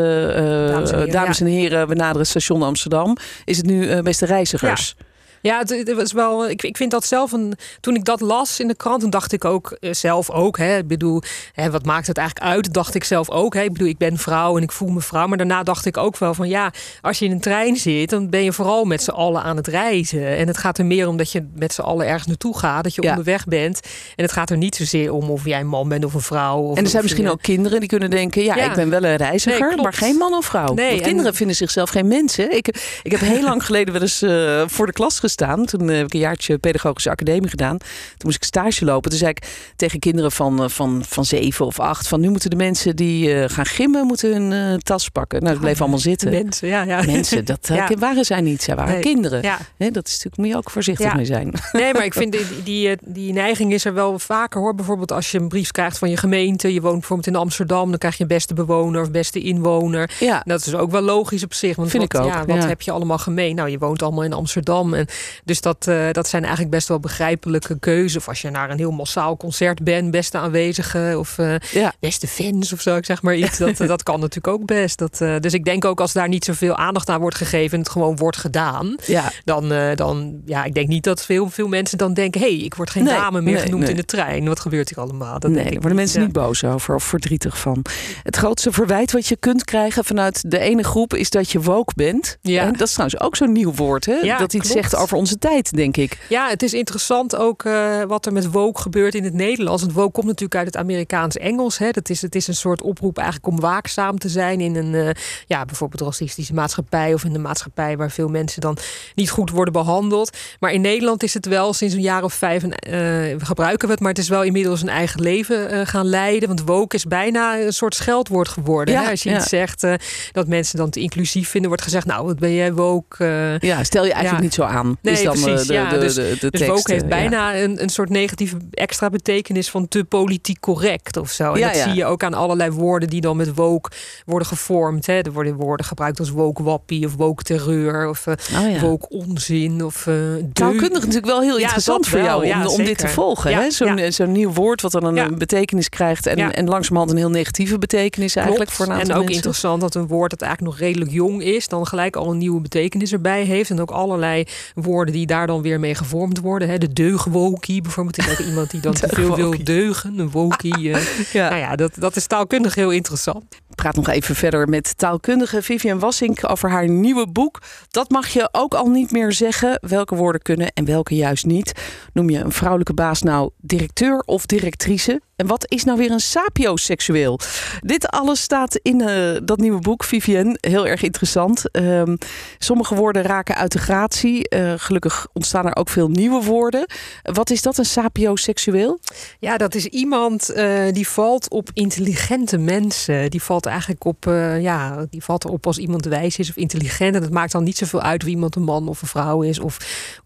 dames 0.71 0.91
en 0.91 0.97
heren, 0.97 1.11
dames 1.11 1.39
en 1.39 1.45
heren 1.45 1.87
we 1.89 1.95
naderen 1.95 2.27
station 2.27 2.61
Amsterdam, 2.63 3.15
is 3.45 3.57
het 3.57 3.65
nu 3.65 4.01
beste 4.01 4.25
reizigers. 4.25 4.95
Ja. 4.97 5.05
Ja, 5.41 5.59
het, 5.59 5.69
het, 5.69 5.93
was 5.93 6.11
wel. 6.11 6.49
Ik, 6.49 6.63
ik 6.63 6.77
vind 6.77 6.91
dat 6.91 7.05
zelf 7.05 7.31
een. 7.31 7.53
Toen 7.79 7.95
ik 7.95 8.05
dat 8.05 8.21
las 8.21 8.59
in 8.59 8.67
de 8.67 8.75
krant, 8.75 9.01
toen 9.01 9.09
dacht 9.09 9.31
ik 9.31 9.45
ook 9.45 9.77
uh, 9.79 9.93
zelf 9.93 10.29
ook. 10.29 10.57
Hè, 10.57 10.77
ik 10.77 10.87
bedoel, 10.87 11.21
hè, 11.53 11.71
wat 11.71 11.85
maakt 11.85 12.07
het 12.07 12.17
eigenlijk 12.17 12.47
uit? 12.47 12.73
Dacht 12.73 12.95
ik 12.95 13.03
zelf 13.03 13.29
ook. 13.29 13.53
Hè. 13.53 13.61
Ik 13.61 13.73
bedoel, 13.73 13.87
ik 13.87 13.97
ben 13.97 14.17
vrouw 14.17 14.57
en 14.57 14.63
ik 14.63 14.71
voel 14.71 14.89
me 14.89 15.01
vrouw. 15.01 15.27
Maar 15.27 15.37
daarna 15.37 15.63
dacht 15.63 15.85
ik 15.85 15.97
ook 15.97 16.17
wel 16.17 16.33
van 16.33 16.47
ja, 16.49 16.71
als 17.01 17.19
je 17.19 17.25
in 17.25 17.31
een 17.31 17.39
trein 17.39 17.75
zit, 17.75 18.09
dan 18.09 18.29
ben 18.29 18.43
je 18.43 18.53
vooral 18.53 18.85
met 18.85 19.03
z'n 19.03 19.09
allen 19.09 19.43
aan 19.43 19.55
het 19.55 19.67
reizen. 19.67 20.37
En 20.37 20.47
het 20.47 20.57
gaat 20.57 20.77
er 20.77 20.85
meer 20.85 21.07
om 21.07 21.17
dat 21.17 21.31
je 21.31 21.47
met 21.55 21.73
z'n 21.73 21.81
allen 21.81 22.07
ergens 22.07 22.27
naartoe 22.27 22.57
gaat, 22.57 22.83
dat 22.83 22.95
je 22.95 23.01
ja. 23.01 23.09
onderweg 23.09 23.45
bent. 23.45 23.79
En 24.15 24.23
het 24.23 24.31
gaat 24.31 24.49
er 24.49 24.57
niet 24.57 24.75
zozeer 24.75 25.13
om 25.13 25.29
of 25.29 25.45
jij 25.45 25.59
een 25.59 25.67
man 25.67 25.89
bent 25.89 26.05
of 26.05 26.13
een 26.13 26.21
vrouw. 26.21 26.59
Of, 26.59 26.77
en 26.77 26.83
er 26.83 26.89
zijn 26.89 27.03
misschien 27.03 27.25
je, 27.25 27.31
ook 27.31 27.41
kinderen 27.41 27.79
die 27.79 27.89
kunnen 27.89 28.09
denken: 28.09 28.43
ja, 28.43 28.55
ja. 28.55 28.69
ik 28.69 28.75
ben 28.75 28.89
wel 28.89 29.03
een 29.03 29.15
reiziger, 29.15 29.67
nee, 29.67 29.81
maar 29.81 29.93
geen 29.93 30.15
man 30.15 30.33
of 30.33 30.45
vrouw. 30.45 30.73
Nee, 30.73 31.01
kinderen 31.01 31.33
vinden 31.33 31.55
zichzelf 31.55 31.89
geen 31.89 32.07
mensen. 32.07 32.51
Ik, 32.55 32.67
ik 33.03 33.11
heb 33.11 33.19
heel 33.19 33.43
lang 33.43 33.65
geleden 33.65 33.93
wel 33.93 34.01
eens 34.01 34.21
uh, 34.21 34.63
voor 34.67 34.85
de 34.85 34.91
klas 34.91 35.19
gestaan. 35.29 35.65
Toen 35.65 35.89
uh, 35.89 35.99
ik 35.99 36.13
een 36.13 36.19
jaartje 36.19 36.57
pedagogische 36.57 37.09
academie 37.09 37.49
gedaan. 37.49 37.77
Toen 37.77 37.87
moest 38.17 38.35
ik 38.35 38.43
stage 38.43 38.85
lopen. 38.85 39.09
Toen 39.09 39.19
zei 39.19 39.31
ik 39.31 39.71
tegen 39.75 39.99
kinderen 39.99 40.31
van, 40.31 40.69
van, 40.69 41.03
van 41.07 41.25
zeven 41.25 41.65
of 41.65 41.79
acht... 41.79 42.07
van 42.07 42.19
nu 42.19 42.29
moeten 42.29 42.49
de 42.49 42.55
mensen 42.55 42.95
die 42.95 43.33
uh, 43.33 43.43
gaan 43.47 43.65
gimmen, 43.65 44.05
moeten 44.05 44.31
hun 44.31 44.51
uh, 44.51 44.77
tas 44.77 45.09
pakken. 45.09 45.41
Nou, 45.41 45.53
ze 45.53 45.59
bleven 45.59 45.79
allemaal 45.79 45.99
zitten. 45.99 46.29
Mensen, 46.29 46.67
ja. 46.67 46.83
ja. 46.83 47.03
Mensen, 47.05 47.45
dat 47.45 47.67
ja. 47.73 47.89
waren 47.99 48.25
zij 48.25 48.41
niet. 48.41 48.61
Zij 48.61 48.75
waren 48.75 48.93
nee. 48.93 49.01
kinderen. 49.01 49.41
Ja. 49.41 49.57
Nee, 49.77 49.91
dat 49.91 50.07
is 50.07 50.11
natuurlijk, 50.11 50.37
moet 50.37 50.47
je 50.47 50.57
ook 50.57 50.69
voorzichtig 50.69 51.05
ja. 51.05 51.15
mee 51.15 51.25
zijn. 51.25 51.53
Nee, 51.71 51.93
maar 51.93 52.05
ik 52.05 52.13
vind 52.13 52.31
die, 52.31 52.45
die, 52.63 52.97
die 53.05 53.33
neiging 53.33 53.73
is 53.73 53.85
er 53.85 53.93
wel 53.93 54.19
vaker 54.19 54.61
hoor. 54.61 54.75
Bijvoorbeeld 54.75 55.11
als 55.11 55.31
je 55.31 55.39
een 55.39 55.47
brief 55.47 55.71
krijgt 55.71 55.97
van 55.97 56.09
je 56.09 56.17
gemeente. 56.17 56.73
Je 56.73 56.81
woont 56.81 56.99
bijvoorbeeld 56.99 57.27
in 57.27 57.35
Amsterdam. 57.35 57.89
Dan 57.89 57.97
krijg 57.97 58.15
je 58.15 58.21
een 58.21 58.27
beste 58.27 58.53
bewoner 58.53 59.01
of 59.01 59.11
beste 59.11 59.39
inwoner. 59.39 60.11
Ja. 60.19 60.41
Dat 60.45 60.65
is 60.65 60.75
ook 60.75 60.91
wel 60.91 61.01
logisch 61.01 61.43
op 61.43 61.53
zich. 61.53 61.75
Want 61.75 61.89
vind 61.89 62.11
wat, 62.11 62.21
ik 62.21 62.27
ook. 62.27 62.33
Ja, 62.33 62.45
wat 62.45 62.65
heb 62.65 62.81
je 62.81 62.91
allemaal 62.91 63.17
gemeen? 63.17 63.55
Nou, 63.55 63.69
je 63.69 63.77
woont 63.77 64.01
allemaal 64.01 64.23
in 64.23 64.33
Amsterdam. 64.33 64.93
En 64.93 65.07
dus 65.43 65.61
dat, 65.61 65.85
uh, 65.89 66.11
dat 66.11 66.27
zijn 66.27 66.41
eigenlijk 66.41 66.71
best 66.73 66.87
wel 66.87 66.99
begrijpelijke 66.99 67.79
keuzes. 67.79 68.15
Of 68.15 68.27
als 68.27 68.41
je 68.41 68.49
naar 68.49 68.69
een 68.69 68.77
heel 68.77 68.91
massaal 68.91 69.37
concert 69.37 69.83
bent, 69.83 70.11
beste 70.11 70.37
aanwezigen 70.37 71.19
of 71.19 71.37
uh, 71.37 71.55
ja. 71.71 71.93
beste 71.99 72.27
fans 72.27 72.73
of 72.73 72.81
zo, 72.81 72.95
ik 72.95 73.05
zeg 73.05 73.21
maar 73.21 73.35
iets. 73.35 73.57
Dat, 73.57 73.77
dat 73.93 74.03
kan 74.03 74.19
natuurlijk 74.19 74.47
ook 74.47 74.65
best. 74.65 74.97
Dat, 74.97 75.19
uh, 75.21 75.35
dus 75.39 75.53
ik 75.53 75.65
denk 75.65 75.85
ook 75.85 76.01
als 76.01 76.13
daar 76.13 76.27
niet 76.27 76.45
zoveel 76.45 76.75
aandacht 76.75 77.09
aan 77.09 77.19
wordt 77.19 77.35
gegeven 77.35 77.77
en 77.77 77.83
het 77.83 77.89
gewoon 77.89 78.15
wordt 78.15 78.37
gedaan, 78.37 78.95
ja. 79.05 79.31
dan, 79.43 79.73
dan 79.95 80.41
ja, 80.45 80.63
ik 80.63 80.73
denk 80.73 80.87
niet 80.87 81.03
dat 81.03 81.25
veel, 81.25 81.49
veel 81.49 81.67
mensen 81.67 81.97
dan 81.97 82.13
denken: 82.13 82.41
hé, 82.41 82.55
hey, 82.55 82.65
ik 82.65 82.75
word 82.75 82.89
geen 82.89 83.03
nee, 83.03 83.13
dame 83.13 83.41
meer 83.41 83.53
nee, 83.53 83.63
genoemd 83.63 83.81
nee. 83.81 83.91
in 83.91 83.95
de 83.95 84.05
trein. 84.05 84.47
Wat 84.47 84.59
gebeurt 84.59 84.89
hier 84.89 84.99
allemaal? 84.99 85.39
Dat 85.39 85.51
nee, 85.51 85.63
daar 85.63 85.73
worden 85.73 85.95
mensen 85.95 86.21
niet 86.21 86.31
boos 86.31 86.63
over 86.63 86.95
of 86.95 87.03
verdrietig 87.03 87.59
van. 87.59 87.85
Het 88.23 88.35
grootste 88.35 88.71
verwijt 88.71 89.11
wat 89.11 89.27
je 89.27 89.35
kunt 89.35 89.63
krijgen 89.63 90.05
vanuit 90.05 90.51
de 90.51 90.59
ene 90.59 90.83
groep 90.83 91.13
is 91.13 91.29
dat 91.29 91.51
je 91.51 91.61
woke 91.61 91.93
bent. 91.95 92.37
Ja. 92.41 92.63
En 92.63 92.73
dat 92.73 92.87
is 92.87 92.93
trouwens 92.93 93.19
ook 93.21 93.35
zo'n 93.35 93.51
nieuw 93.51 93.73
woord, 93.73 94.05
hè? 94.05 94.13
Ja, 94.13 94.37
dat 94.37 94.53
iets 94.53 94.69
klopt. 94.69 94.89
zegt 94.89 95.01
over 95.03 95.08
onze 95.17 95.37
tijd, 95.37 95.75
denk 95.75 95.97
ik. 95.97 96.17
Ja, 96.29 96.49
het 96.49 96.63
is 96.63 96.73
interessant 96.73 97.35
ook 97.35 97.63
uh, 97.63 98.03
wat 98.03 98.25
er 98.25 98.33
met 98.33 98.51
woke 98.51 98.81
gebeurt 98.81 99.15
in 99.15 99.23
het 99.23 99.33
Nederlands. 99.33 99.81
Want 99.81 99.93
woke 99.93 100.11
komt 100.11 100.25
natuurlijk 100.25 100.55
uit 100.55 100.65
het 100.65 100.77
Amerikaans-Engels. 100.77 101.77
Dat 101.91 102.09
is, 102.09 102.21
het 102.21 102.35
is 102.35 102.47
een 102.47 102.55
soort 102.55 102.81
oproep 102.81 103.17
eigenlijk 103.17 103.47
om 103.47 103.59
waakzaam 103.59 104.19
te 104.19 104.29
zijn 104.29 104.61
in 104.61 104.75
een, 104.75 104.93
uh, 104.93 105.09
ja, 105.47 105.65
bijvoorbeeld 105.65 106.01
racistische 106.01 106.53
maatschappij 106.53 107.13
of 107.13 107.23
in 107.23 107.35
een 107.35 107.41
maatschappij 107.41 107.97
waar 107.97 108.11
veel 108.11 108.27
mensen 108.27 108.61
dan 108.61 108.77
niet 109.15 109.29
goed 109.29 109.49
worden 109.49 109.73
behandeld. 109.73 110.37
Maar 110.59 110.71
in 110.71 110.81
Nederland 110.81 111.23
is 111.23 111.33
het 111.33 111.45
wel 111.45 111.73
sinds 111.73 111.93
een 111.93 112.01
jaar 112.01 112.23
of 112.23 112.33
vijf 112.33 112.63
uh, 112.63 113.35
gebruiken 113.37 113.87
we 113.87 113.93
het, 113.93 114.01
maar 114.01 114.11
het 114.11 114.19
is 114.19 114.29
wel 114.29 114.43
inmiddels 114.43 114.81
een 114.81 114.89
eigen 114.89 115.21
leven 115.21 115.87
gaan 115.87 116.05
leiden. 116.05 116.47
Want 116.47 116.61
woke 116.61 116.95
is 116.95 117.05
bijna 117.05 117.59
een 117.59 117.73
soort 117.73 117.95
scheldwoord 117.95 118.47
geworden. 118.47 118.93
Ja, 118.93 119.03
hè. 119.03 119.09
Als 119.09 119.23
je 119.23 119.29
ja. 119.29 119.37
iets 119.37 119.49
zegt 119.49 119.87
dat 120.31 120.47
mensen 120.47 120.77
dan 120.77 120.89
te 120.89 120.99
inclusief 120.99 121.49
vinden, 121.49 121.69
wordt 121.69 121.83
gezegd: 121.83 122.05
Nou, 122.05 122.25
wat 122.25 122.39
ben 122.39 122.53
jij 122.53 122.73
woke? 122.73 123.57
ja, 123.59 123.83
stel 123.83 124.05
je 124.05 124.13
eigenlijk 124.13 124.43
ja. 124.43 124.43
niet 124.43 124.53
zo 124.53 124.63
aan. 124.63 124.97
Nee, 125.01 125.13
is 125.13 125.23
dan 125.23 125.41
precies. 125.41 125.67
de, 125.67 125.73
ja, 125.73 125.89
de, 125.89 125.97
dus, 125.97 126.13
de, 126.13 126.49
dus 126.49 126.67
woke 126.67 126.91
heeft 126.91 127.03
ja. 127.03 127.07
bijna 127.07 127.57
een, 127.57 127.81
een 127.81 127.89
soort 127.89 128.09
negatieve 128.09 128.57
extra 128.71 129.09
betekenis 129.09 129.69
van 129.69 129.87
te 129.87 130.03
politiek 130.03 130.59
correct 130.59 131.17
of 131.17 131.31
zo. 131.31 131.53
En 131.53 131.59
Ja, 131.59 131.67
dat 131.67 131.75
ja. 131.75 131.83
zie 131.83 131.93
je 131.93 132.05
ook 132.05 132.23
aan 132.23 132.33
allerlei 132.33 132.71
woorden 132.71 133.09
die 133.09 133.21
dan 133.21 133.37
met 133.37 133.55
woke 133.55 133.89
worden 134.25 134.47
gevormd. 134.47 135.05
Hè. 135.05 135.19
Er 135.19 135.31
worden 135.31 135.55
woorden 135.55 135.85
gebruikt 135.85 136.19
als 136.19 136.29
woke 136.29 136.63
wappie 136.63 137.05
of 137.05 137.15
woke 137.15 137.43
terreur 137.43 138.09
of 138.09 138.25
uh, 138.25 138.33
Oh, 138.73 138.81
woke 138.81 139.09
onzin 139.09 139.85
of 139.85 140.05
uh, 140.05 140.15
Taalkundig 140.53 140.99
natuurlijk 140.99 141.25
wel 141.25 141.41
heel 141.41 141.57
interessant 141.57 142.07
voor 142.07 142.19
jou 142.19 142.53
om, 142.53 142.65
om 142.65 142.83
dit 142.83 142.97
te 142.97 143.07
volgen. 143.07 143.53
Hè? 143.53 143.71
Zo'n 143.71 144.11
zo'n 144.11 144.31
nieuw 144.31 144.53
woord 144.53 144.81
wat 144.81 144.91
dan 144.91 145.03
een 145.03 145.37
betekenis 145.37 145.89
krijgt 145.89 146.25
en, 146.25 146.53
en 146.53 146.67
langzamerhand 146.67 147.11
een 147.11 147.17
heel 147.17 147.29
negatieve 147.29 147.77
betekenis 147.77 148.35
eigenlijk 148.35 148.69
Klopt. 148.69 148.89
voor 148.89 148.95
een 148.95 149.01
En 149.01 149.11
ook 149.11 149.17
mensen. 149.17 149.35
interessant 149.35 149.81
dat 149.81 149.95
een 149.95 150.07
woord 150.07 150.29
dat 150.29 150.41
eigenlijk 150.41 150.71
nog 150.71 150.87
redelijk 150.87 151.11
jong 151.11 151.43
is, 151.43 151.67
dan 151.67 151.87
gelijk 151.87 152.15
al 152.15 152.31
een 152.31 152.37
nieuwe 152.37 152.61
betekenis 152.61 153.11
erbij 153.11 153.43
heeft. 153.43 153.69
En 153.69 153.81
ook 153.81 153.91
allerlei 153.91 154.43
woorden 154.73 154.88
die 155.13 155.25
daar 155.25 155.47
dan 155.47 155.61
weer 155.61 155.79
mee 155.79 155.95
gevormd 155.95 156.39
worden. 156.39 156.69
Hè. 156.69 156.77
De 156.77 156.93
deugwokie 156.93 157.81
bijvoorbeeld. 157.81 158.17
Is 158.17 158.29
ook 158.31 158.39
iemand 158.39 158.71
die 158.71 158.81
dan 158.81 158.93
te 158.99 159.07
veel 159.07 159.35
wil 159.35 159.63
deugen. 159.63 160.19
Een 160.19 160.29
wokie. 160.29 160.91
eh. 160.93 161.31
Ja. 161.33 161.49
Nou 161.49 161.61
ja, 161.61 161.75
dat, 161.75 161.91
dat 161.99 162.15
is 162.15 162.27
taalkundig 162.27 162.75
heel 162.75 162.91
interessant. 162.91 163.43
Praat 163.79 163.95
nog 163.95 164.07
even 164.09 164.35
verder 164.35 164.67
met 164.67 164.97
taalkundige 164.97 165.61
Vivian 165.61 165.99
Wassink 165.99 166.49
over 166.49 166.69
haar 166.69 166.89
nieuwe 166.89 167.27
boek. 167.27 167.61
Dat 167.89 168.09
mag 168.09 168.27
je 168.27 168.49
ook 168.51 168.73
al 168.73 168.87
niet 168.87 169.11
meer 169.11 169.31
zeggen. 169.31 169.79
Welke 169.87 170.15
woorden 170.15 170.41
kunnen 170.41 170.71
en 170.73 170.85
welke 170.85 171.15
juist 171.15 171.45
niet. 171.45 171.71
Noem 172.13 172.29
je 172.29 172.39
een 172.39 172.51
vrouwelijke 172.51 172.93
baas 172.93 173.21
nou 173.21 173.49
directeur 173.57 174.23
of 174.25 174.45
directrice? 174.45 175.21
En 175.35 175.47
wat 175.47 175.65
is 175.67 175.83
nou 175.83 175.97
weer 175.97 176.11
een 176.11 176.19
sapioseksueel? 176.19 177.39
Dit 177.79 178.07
alles 178.07 178.41
staat 178.41 178.75
in 178.75 179.01
uh, 179.01 179.37
dat 179.43 179.57
nieuwe 179.57 179.79
boek, 179.79 180.03
Vivian. 180.03 180.57
Heel 180.59 180.87
erg 180.87 181.01
interessant. 181.01 181.63
Um, 181.75 182.17
sommige 182.57 182.95
woorden 182.95 183.21
raken 183.21 183.55
uit 183.55 183.71
de 183.71 183.79
gratie. 183.79 184.55
Uh, 184.55 184.73
gelukkig 184.77 185.27
ontstaan 185.33 185.65
er 185.65 185.75
ook 185.75 185.89
veel 185.89 186.07
nieuwe 186.07 186.43
woorden. 186.43 186.85
Wat 187.21 187.49
is 187.49 187.61
dat, 187.61 187.77
een 187.77 187.85
sapioseksueel? 187.85 188.99
Ja, 189.39 189.57
dat 189.57 189.75
is 189.75 189.85
iemand 189.85 190.51
uh, 190.55 190.81
die 190.91 191.07
valt 191.07 191.49
op 191.49 191.69
intelligente 191.73 192.57
mensen. 192.57 193.29
Die 193.29 193.43
valt 193.43 193.67
eigenlijk 193.69 194.05
op, 194.05 194.25
uh, 194.25 194.61
ja, 194.61 195.05
die 195.09 195.23
valt 195.23 195.45
erop 195.45 195.65
als 195.65 195.77
iemand 195.77 196.05
wijs 196.05 196.37
is 196.37 196.49
of 196.49 196.55
intelligent. 196.55 197.15
En 197.15 197.21
het 197.21 197.31
maakt 197.31 197.51
dan 197.51 197.63
niet 197.63 197.77
zoveel 197.77 198.01
uit 198.01 198.23
of 198.23 198.29
iemand 198.29 198.55
een 198.55 198.63
man 198.63 198.87
of 198.87 199.01
een 199.01 199.07
vrouw 199.07 199.41
is. 199.41 199.59
Of, 199.59 199.77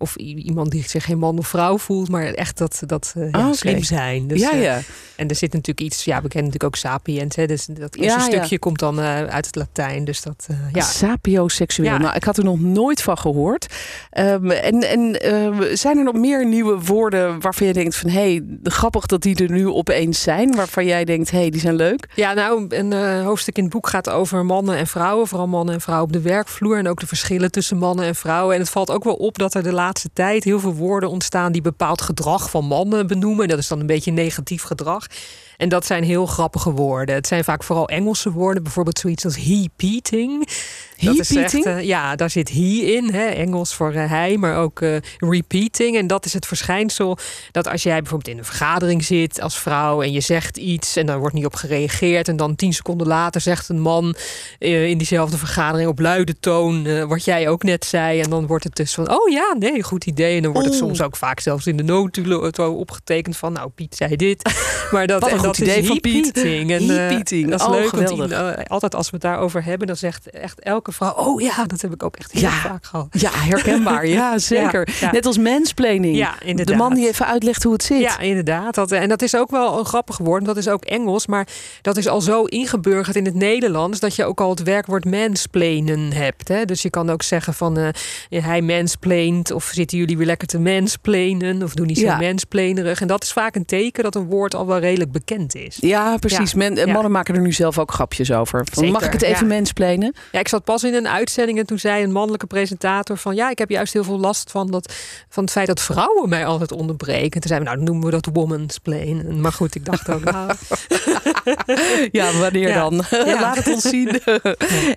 of 0.03 0.15
iemand 0.15 0.71
die 0.71 0.83
zich 0.87 1.05
geen 1.05 1.17
man 1.17 1.37
of 1.37 1.47
vrouw 1.47 1.77
voelt. 1.77 2.09
Maar 2.09 2.23
echt 2.23 2.57
dat, 2.57 2.83
dat 2.85 3.13
uh, 3.17 3.31
ja, 3.31 3.53
slim 3.53 3.83
zijn. 3.83 4.27
Dus, 4.27 4.39
ja, 4.39 4.51
eh, 4.51 4.63
ja. 4.63 4.81
En 5.15 5.27
er 5.27 5.35
zit 5.35 5.53
natuurlijk 5.53 5.91
iets, 5.91 6.03
ja, 6.03 6.21
we 6.21 6.27
kennen 6.27 6.51
natuurlijk 6.51 6.63
ook 6.63 6.75
sapiens. 6.75 7.35
Hè, 7.35 7.45
dus 7.45 7.65
dat 7.65 7.95
eerste 7.95 8.19
Ja, 8.19 8.25
stukje 8.25 8.59
komt 8.59 8.79
dan 8.79 8.99
uh, 8.99 9.23
uit 9.23 9.45
het 9.45 9.55
Latijn. 9.55 10.05
Dus 10.05 10.21
dat, 10.21 10.47
ja. 10.73 10.81
Sapioseksueel. 10.81 11.97
Nou, 11.97 12.15
ik 12.15 12.23
had 12.23 12.37
er 12.37 12.43
nog 12.43 12.59
nooit 12.59 13.01
van 13.01 13.17
gehoord. 13.17 13.73
Um, 14.17 14.51
en 14.51 14.79
en 14.89 15.25
uh, 15.25 15.75
zijn 15.75 15.97
er 15.97 16.03
nog 16.03 16.15
meer 16.15 16.45
nieuwe 16.45 16.79
woorden 16.79 17.39
waarvan 17.41 17.67
je 17.67 17.73
denkt 17.73 17.95
van... 17.95 18.09
hé, 18.09 18.19
hey, 18.19 18.43
grappig 18.63 19.05
dat 19.05 19.21
die 19.21 19.35
er 19.35 19.51
nu 19.51 19.67
opeens 19.67 20.21
zijn. 20.21 20.55
Waarvan 20.55 20.85
jij 20.85 21.05
denkt, 21.05 21.31
hé, 21.31 21.37
hey, 21.39 21.49
die 21.49 21.61
zijn 21.61 21.75
leuk. 21.75 22.07
Ja, 22.15 22.33
nou, 22.33 22.65
een 22.69 22.91
uh, 22.91 23.23
hoofdstuk 23.23 23.57
in 23.57 23.63
het 23.63 23.73
boek 23.73 23.87
gaat 23.87 24.09
over 24.09 24.45
mannen 24.45 24.77
en 24.77 24.87
vrouwen. 24.87 25.27
Vooral 25.27 25.47
mannen 25.47 25.73
en 25.73 25.81
vrouwen 25.81 26.07
op 26.07 26.13
de 26.13 26.21
werkvloer. 26.21 26.77
En 26.77 26.87
ook 26.87 26.99
de 26.99 27.07
verschillen 27.07 27.51
tussen 27.51 27.77
mannen 27.77 28.05
en 28.05 28.15
vrouwen. 28.15 28.55
En 28.55 28.61
het 28.61 28.69
valt 28.69 28.91
ook 28.91 29.03
wel 29.03 29.15
op 29.15 29.37
dat 29.37 29.53
er 29.53 29.63
de 29.63 29.71
laatste 29.71 29.91
tijd 30.13 30.43
heel 30.43 30.59
veel 30.59 30.73
woorden 30.73 31.09
ontstaan... 31.09 31.51
die 31.51 31.61
bepaald 31.61 32.01
gedrag 32.01 32.49
van 32.49 32.65
mannen 32.65 33.07
benoemen. 33.07 33.47
Dat 33.47 33.57
is 33.57 33.67
dan 33.67 33.79
een 33.79 33.85
beetje 33.85 34.11
negatief 34.11 34.63
gedrag. 34.63 35.07
En 35.57 35.69
dat 35.69 35.85
zijn 35.85 36.03
heel 36.03 36.25
grappige 36.25 36.71
woorden. 36.71 37.15
Het 37.15 37.27
zijn 37.27 37.43
vaak 37.43 37.63
vooral 37.63 37.87
Engelse 37.87 38.31
woorden. 38.31 38.63
Bijvoorbeeld 38.63 38.99
zoiets 38.99 39.25
als 39.25 39.35
he-peating. 39.35 40.47
Uh, 41.67 41.81
ja, 41.81 42.15
daar 42.15 42.29
zit 42.29 42.49
he 42.49 42.81
in. 42.83 43.13
Hè? 43.13 43.25
Engels 43.25 43.73
voor 43.73 43.93
uh, 43.93 44.09
hij, 44.09 44.37
maar 44.37 44.57
ook 44.57 44.81
uh, 44.81 44.95
repeating. 45.17 45.97
En 45.97 46.07
dat 46.07 46.25
is 46.25 46.33
het 46.33 46.45
verschijnsel 46.45 47.17
dat 47.51 47.67
als 47.67 47.83
jij 47.83 48.01
bijvoorbeeld 48.01 48.31
in 48.31 48.37
een 48.37 48.45
vergadering 48.45 49.03
zit 49.03 49.41
als 49.41 49.59
vrouw... 49.59 50.01
en 50.01 50.11
je 50.11 50.19
zegt 50.19 50.57
iets 50.57 50.95
en 50.95 51.05
daar 51.05 51.19
wordt 51.19 51.35
niet 51.35 51.45
op 51.45 51.55
gereageerd... 51.55 52.27
en 52.27 52.37
dan 52.37 52.55
tien 52.55 52.73
seconden 52.73 53.07
later 53.07 53.41
zegt 53.41 53.69
een 53.69 53.79
man 53.79 54.15
in 54.59 54.97
diezelfde 54.97 55.37
vergadering 55.37 55.89
op 55.89 55.99
luide 55.99 56.39
toon... 56.39 57.07
wat 57.07 57.25
jij 57.25 57.49
ook 57.49 57.63
net 57.63 57.85
zei. 57.85 58.19
En 58.19 58.29
dan 58.29 58.47
wordt 58.47 58.63
het 58.63 58.75
dus 58.75 58.93
van, 58.93 59.11
oh 59.11 59.29
ja, 59.29 59.55
nee, 59.59 59.83
goed 59.83 60.05
idee. 60.05 60.35
En 60.35 60.43
dan 60.43 60.51
wordt 60.51 60.67
het 60.67 60.77
soms 60.77 61.01
ook 61.01 61.15
vaak 61.15 61.39
zelfs 61.39 61.67
in 61.67 61.77
de 61.77 61.83
notulen 61.83 62.53
opgetekend 62.77 63.37
van... 63.37 63.53
nou, 63.53 63.69
Piet 63.69 63.95
zei 63.95 64.15
dit. 64.15 64.41
Maar 64.91 65.07
dat, 65.07 65.21
goed 65.45 65.57
idee 65.57 65.85
van 65.85 65.99
Piet. 65.99 66.37
En, 66.43 66.67
Heat-eating. 66.69 67.49
dat 67.49 67.59
is 67.59 67.65
Oh, 67.65 67.71
leuk, 67.71 67.87
geweldig. 67.87 68.17
want 68.17 68.29
die, 68.29 68.37
eh, 68.39 68.65
altijd 68.67 68.95
als 68.95 69.05
we 69.09 69.13
het 69.15 69.21
daarover 69.21 69.63
hebben, 69.63 69.87
dan 69.87 69.95
zegt 69.95 70.29
echt 70.29 70.59
elke 70.59 70.91
vrouw... 70.91 71.13
oh 71.13 71.41
ja, 71.41 71.65
dat 71.65 71.81
heb 71.81 71.93
ik 71.93 72.03
ook 72.03 72.15
echt 72.15 72.31
heel 72.31 72.41
Ja. 72.41 72.49
vaak 72.51 72.85
gehad. 72.85 73.07
Ja, 73.11 73.29
herkenbaar. 73.33 74.07
Ja, 74.07 74.37
zeker. 74.53 74.87
Ja. 74.99 75.11
Net 75.11 75.25
als 75.25 75.37
mansplaining. 75.37 76.15
Ja, 76.17 76.35
De 76.39 76.45
inderdaad. 76.45 76.77
man 76.77 76.93
die 76.93 77.07
even 77.07 77.25
uitlegt 77.27 77.63
hoe 77.63 77.73
het 77.73 77.83
zit. 77.83 77.99
Ja, 77.99 78.19
inderdaad. 78.19 78.75
Dat, 78.75 78.91
en 78.91 79.09
dat 79.09 79.21
is 79.21 79.35
ook 79.35 79.51
wel 79.51 79.79
een 79.79 79.85
grappig 79.85 80.17
woord. 80.17 80.45
Dat 80.45 80.57
is 80.57 80.67
ook 80.67 80.83
Engels. 80.85 81.27
Maar 81.27 81.47
dat 81.81 81.97
is 81.97 82.07
al 82.07 82.21
zo 82.21 82.43
ingeburgerd 82.43 83.15
in 83.15 83.25
het 83.25 83.35
Nederlands... 83.35 83.99
dat 83.99 84.15
je 84.15 84.25
ook 84.25 84.41
al 84.41 84.49
het 84.49 84.63
werkwoord 84.63 85.05
mansplainen 85.05 86.13
hebt. 86.13 86.47
Hè? 86.47 86.65
Dus 86.65 86.81
je 86.81 86.89
kan 86.89 87.09
ook 87.09 87.21
zeggen 87.23 87.53
van... 87.53 87.77
eh, 87.77 87.87
ja, 88.29 88.41
hij 88.41 88.61
mansplaint. 88.61 89.51
Of 89.51 89.63
zitten 89.73 89.97
jullie 89.97 90.17
weer 90.17 90.25
lekker 90.25 90.47
te 90.47 90.59
mansplainen. 90.59 91.63
Of 91.63 91.73
doen 91.73 91.87
niet 91.87 91.97
zo 91.97 92.05
Ja. 92.05 92.17
mansplainerig. 92.19 93.01
En 93.01 93.07
dat 93.07 93.23
is 93.23 93.31
vaak 93.31 93.55
een 93.55 93.65
teken 93.65 94.03
dat 94.03 94.15
een 94.15 94.25
woord 94.25 94.55
al 94.55 94.67
wel 94.67 94.79
redelijk 94.79 95.11
bekend 95.11 95.32
is. 95.39 95.77
Ja, 95.79 96.17
precies. 96.17 96.51
Ja. 96.51 96.57
Men, 96.57 96.77
eh, 96.77 96.85
Ja. 96.85 96.91
mannen 96.91 97.11
maken 97.11 97.35
er 97.35 97.41
nu 97.41 97.51
zelf 97.51 97.79
ook 97.79 97.91
grapjes 97.91 98.31
over. 98.31 98.65
Van, 98.71 98.91
mag 98.91 99.05
ik 99.05 99.11
het 99.11 99.21
even 99.21 99.47
ja. 99.47 99.53
mansplainen? 99.55 100.15
Ja, 100.31 100.39
ik 100.39 100.47
zat 100.47 100.63
pas 100.63 100.83
in 100.83 100.93
een 100.93 101.07
uitzending 101.07 101.59
en 101.59 101.65
toen 101.65 101.79
zei 101.79 102.03
een 102.03 102.11
mannelijke 102.11 102.47
presentator 102.47 103.17
van 103.17 103.35
ja, 103.35 103.49
ik 103.49 103.57
heb 103.57 103.69
juist 103.69 103.93
heel 103.93 104.03
veel 104.03 104.19
last 104.19 104.51
van, 104.51 104.71
dat, 104.71 104.93
van 105.29 105.43
het 105.43 105.51
feit 105.51 105.67
dat 105.67 105.81
vrouwen 105.81 106.29
mij 106.29 106.45
altijd 106.45 106.71
onderbreken. 106.71 107.31
En 107.31 107.39
toen 107.41 107.49
zeiden 107.49 107.69
we, 107.69 107.75
nou, 107.75 107.85
noemen 107.85 108.05
we 108.05 108.11
dat 108.11 108.29
womansplain. 108.33 109.41
Maar 109.41 109.53
goed, 109.53 109.75
ik 109.75 109.85
dacht 109.85 110.09
ook, 110.09 110.23
nou, 110.23 110.51
Ja, 112.11 112.31
wanneer 112.39 112.67
Ja. 112.67 112.79
dan? 112.89 113.03
Ja. 113.09 113.39
Laat 113.41 113.55
het 113.55 113.67
ons 113.73 113.83
zien. 113.89 114.19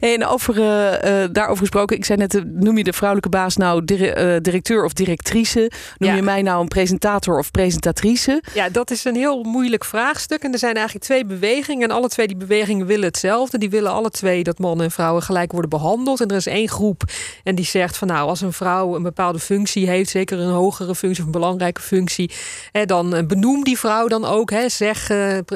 en 0.00 0.26
over, 0.26 0.56
eh, 0.60 1.22
eh, 1.24 1.28
daarover 1.32 1.60
gesproken, 1.60 1.96
ik 1.96 2.04
zei 2.04 2.18
net, 2.18 2.34
eh, 2.34 2.42
noem 2.46 2.78
je 2.78 2.84
de 2.84 2.92
vrouwelijke 2.92 3.30
baas 3.30 3.56
nou 3.56 3.84
dire- 3.84 4.40
directeur 4.40 4.84
of 4.84 4.92
directrice? 4.92 5.70
Noem 5.98 6.14
je 6.14 6.22
mij 6.22 6.42
nou 6.42 6.60
een 6.60 6.68
presentator 6.68 7.38
of 7.38 7.50
presentatrice? 7.50 8.42
ja, 8.54 8.68
dat 8.68 8.90
is 8.90 9.04
een 9.04 9.14
heel 9.16 9.42
moeilijk 9.42 9.84
vraagstuk. 9.84 10.42
En 10.42 10.52
er 10.52 10.58
zijn 10.58 10.74
eigenlijk 10.74 11.04
twee 11.04 11.24
bewegingen. 11.24 11.88
En 11.88 11.96
alle 11.96 12.08
twee 12.08 12.26
die 12.26 12.36
bewegingen 12.36 12.86
willen 12.86 13.04
hetzelfde. 13.06 13.58
Die 13.58 13.70
willen 13.70 13.90
alle 13.92 14.10
twee 14.10 14.42
dat 14.44 14.58
mannen 14.58 14.84
en 14.86 14.90
vrouwen 14.92 15.22
gelijk 15.22 15.52
worden 15.52 15.70
behandeld. 15.70 16.20
En 16.20 16.28
er 16.28 16.36
is 16.36 16.46
één 16.46 16.68
groep 16.68 17.02
en 17.44 17.54
die 17.54 17.64
zegt 17.64 17.96
van 17.96 18.08
nou, 18.08 18.28
als 18.28 18.40
een 18.40 18.52
vrouw 18.52 18.94
een 18.96 19.02
bepaalde 19.02 19.38
functie 19.38 19.88
heeft, 19.88 20.10
zeker 20.10 20.38
een 20.38 20.50
hogere 20.50 20.94
functie 20.94 21.20
of 21.20 21.26
een 21.26 21.32
belangrijke 21.40 21.80
functie, 21.80 22.30
hè, 22.72 22.84
dan 22.84 23.24
benoem 23.26 23.64
die 23.64 23.78
vrouw 23.78 24.06
dan 24.08 24.24
ook. 24.24 24.50
Hè, 24.50 24.68
zeg 24.68 25.06
p- 25.44 25.50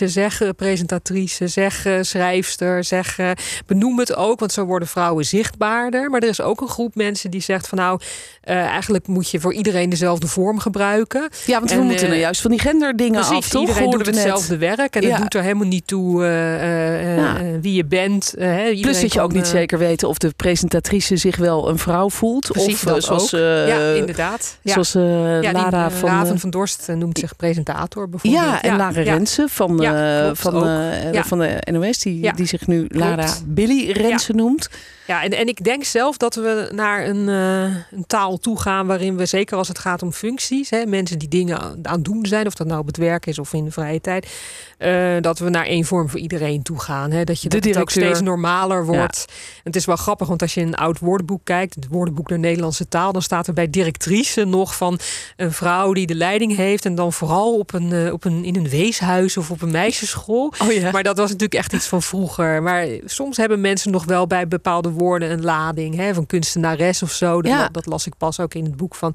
eh, 0.00 0.08
directrice, 0.08 0.08
zeg 0.08 0.40
eh, 0.40 0.48
presentatrice, 0.56 1.46
zeg 1.48 1.86
eh, 1.86 1.94
schrijfster, 2.00 2.84
zeg 2.84 3.18
eh, 3.18 3.30
benoem 3.66 3.98
het 3.98 4.14
ook, 4.16 4.40
want 4.40 4.52
zo 4.52 4.64
worden 4.64 4.88
vrouwen 4.88 5.24
zichtbaarder. 5.24 6.10
Maar 6.10 6.20
er 6.22 6.28
is 6.28 6.40
ook 6.40 6.60
een 6.60 6.68
groep 6.68 6.94
mensen 6.94 7.30
die 7.30 7.40
zegt 7.40 7.68
van 7.68 7.78
nou, 7.78 8.00
eh, 8.42 8.56
eigenlijk 8.56 9.06
moet 9.06 9.30
je 9.30 9.40
voor 9.40 9.54
iedereen 9.54 9.88
dezelfde 9.90 10.26
vorm 10.26 10.58
gebruiken. 10.58 11.28
Ja, 11.46 11.58
want 11.58 11.70
we 11.70 11.76
En, 11.76 11.82
moeten 11.84 12.02
eh, 12.02 12.08
nou 12.08 12.20
juist 12.20 12.40
van 12.40 12.50
die 12.50 12.60
genderdingen 12.60 13.20
af, 13.20 13.28
Precies, 13.28 13.48
toch? 13.50 13.60
iedereen 13.68 13.90
doet 13.90 14.06
we 14.06 14.10
net. 14.12 14.14
hetzelfde 14.14 14.56
werk 14.58 14.94
en 14.96 15.02
Ja. 15.02 15.08
het 15.10 15.20
doet 15.20 15.34
er 15.34 15.42
helemaal 15.42 15.66
niet 15.66 15.86
toe 15.86 16.24
eh, 16.24 16.54
eh, 16.54 17.10
eh, 17.12 17.16
Ja. 17.16 17.36
eh, 17.36 17.44
wie 17.60 17.74
je 17.74 17.84
bent. 17.84 18.34
eh, 18.34 18.46
hè. 18.48 18.78
Plus 18.80 19.00
dat 19.00 19.12
je 19.12 19.20
ook 19.20 19.32
niet 19.32 19.44
eh, 19.44 19.50
zeker 19.50 19.78
weet 19.78 20.02
of 20.04 20.18
de 20.18 20.32
presentatrice 20.36 21.16
zich 21.16 21.36
wel 21.36 21.68
een 21.68 21.78
vrouw 21.78 22.10
voelt. 22.10 22.48
Precies, 22.52 22.84
of 22.84 22.92
eh, 22.96 23.00
zoals, 23.00 23.32
eh, 23.32 23.68
ja, 23.68 23.90
inderdaad. 23.92 24.56
Ja. 24.62 24.72
zoals 24.72 24.94
eh, 24.94 25.02
die, 25.40 25.52
Lara 25.52 25.86
eh, 25.86 25.92
van... 25.92 26.08
Raven 26.08 26.34
eh, 26.34 26.40
van 26.40 26.50
Dorst 26.50 26.88
eh, 26.88 26.96
noemt 26.96 27.18
zich 27.18 27.36
presentator 27.36 28.08
bijvoorbeeld. 28.08 28.42
Ja, 28.44 28.62
en 28.62 28.76
Lara. 28.76 29.02
Rensen 29.02 29.48
van, 29.48 29.76
Ja, 29.92 30.28
eh, 30.28 30.34
van, 30.34 30.66
eh, 30.66 31.24
van 31.24 31.38
de 31.38 31.58
NOS, 31.70 31.98
die, 31.98 32.32
die 32.34 32.46
zich 32.46 32.66
nu 32.66 32.84
Lara. 32.88 33.28
Billy 33.46 33.90
Rensen 33.90 34.36
noemt. 34.36 34.68
Ja, 35.06 35.22
en, 35.22 35.30
en 35.30 35.48
ik 35.48 35.64
denk 35.64 35.84
zelf 35.84 36.16
dat 36.16 36.34
we 36.34 36.70
naar 36.74 37.06
een, 37.06 37.28
eh, 37.28 37.98
een 37.98 38.06
taal 38.06 38.38
toe 38.38 38.60
gaan 38.60 38.86
waarin 38.86 39.16
we, 39.16 39.26
zeker 39.26 39.56
als 39.56 39.68
het 39.68 39.78
gaat 39.78 40.02
om 40.02 40.12
functies, 40.12 40.70
hè, 40.70 40.86
mensen 40.86 41.18
die 41.18 41.28
dingen 41.28 41.60
aan 41.60 41.82
het 41.82 42.04
doen 42.04 42.26
zijn, 42.26 42.46
of 42.46 42.54
dat 42.54 42.66
nou 42.66 42.80
op 42.80 42.86
het 42.86 42.96
werk 42.96 43.26
is 43.26 43.38
of 43.38 43.52
in 43.52 43.64
de 43.64 43.70
vrije 43.70 44.00
tijd, 44.00 44.30
eh, 44.78 45.14
dat 45.20 45.38
we 45.38 45.48
naar 45.48 45.66
één 45.66 45.84
vorm 45.84 46.08
voor 46.08 46.20
iedereen 46.20 46.62
toe 46.62 46.80
gaan. 46.80 47.10
Hè, 47.10 47.24
dat 47.24 47.42
je 47.42 47.48
dat 47.48 47.64
het 47.64 47.78
ook 47.78 47.90
steeds 47.90 48.20
normaler 48.20 48.86
wordt. 48.86 49.24
En 49.28 49.62
het 49.62 49.76
is 49.76 49.84
wel 49.84 49.96
grappig, 49.96 50.28
want 50.28 50.42
als 50.42 50.54
je 50.54 50.60
in 50.60 50.66
een 50.66 50.74
oud 50.74 50.98
woordenboek 50.98 51.40
kijkt, 51.44 51.74
het 51.74 51.86
woordenboek 51.90 52.28
der 52.28 52.38
Nederlandse 52.38 52.88
taal, 52.88 53.12
dan 53.12 53.22
staat 53.22 53.46
er 53.46 53.54
bij 53.54 53.70
directrice 53.70 54.44
nog 54.44 54.76
van 54.76 54.98
een 55.36 55.52
vrouw 55.52 55.92
die 55.92 56.06
de 56.06 56.14
leiding 56.14 56.56
heeft 56.56 56.84
en 56.84 56.94
dan 56.94 57.12
vooral 57.12 57.58
op 57.58 57.72
een, 57.72 57.92
eh, 57.92 58.12
op 58.12 58.24
een, 58.24 58.44
in 58.44 58.56
een 58.56 58.68
weeshuis 58.68 59.36
of 59.36 59.50
op 59.50 59.62
een 59.62 59.70
meisjesschool. 59.70 60.52
Oh 60.62 60.72
ja. 60.72 60.90
Maar 60.90 61.02
dat 61.02 61.16
was 61.16 61.30
natuurlijk 61.30 61.60
echt 61.60 61.72
iets 61.72 61.86
van 61.86 62.02
vroeger. 62.02 62.62
Maar 62.62 62.86
soms 63.04 63.36
hebben 63.36 63.60
mensen 63.60 63.90
nog 63.90 64.04
wel 64.04 64.26
bij 64.26 64.48
bepaalde 64.48 64.94
woorden 64.96 65.30
een 65.30 65.44
lading. 65.44 65.94
Hè, 65.94 66.14
van 66.14 66.26
kunstenares 66.26 67.02
of 67.02 67.12
zo. 67.12 67.42
Dat, 67.42 67.52
Ja. 67.52 67.68
dat 67.68 67.86
las 67.86 68.06
ik 68.06 68.16
pas 68.18 68.40
ook 68.40 68.54
in 68.54 68.64
het 68.64 68.76
boek 68.76 68.94
van, 68.94 69.14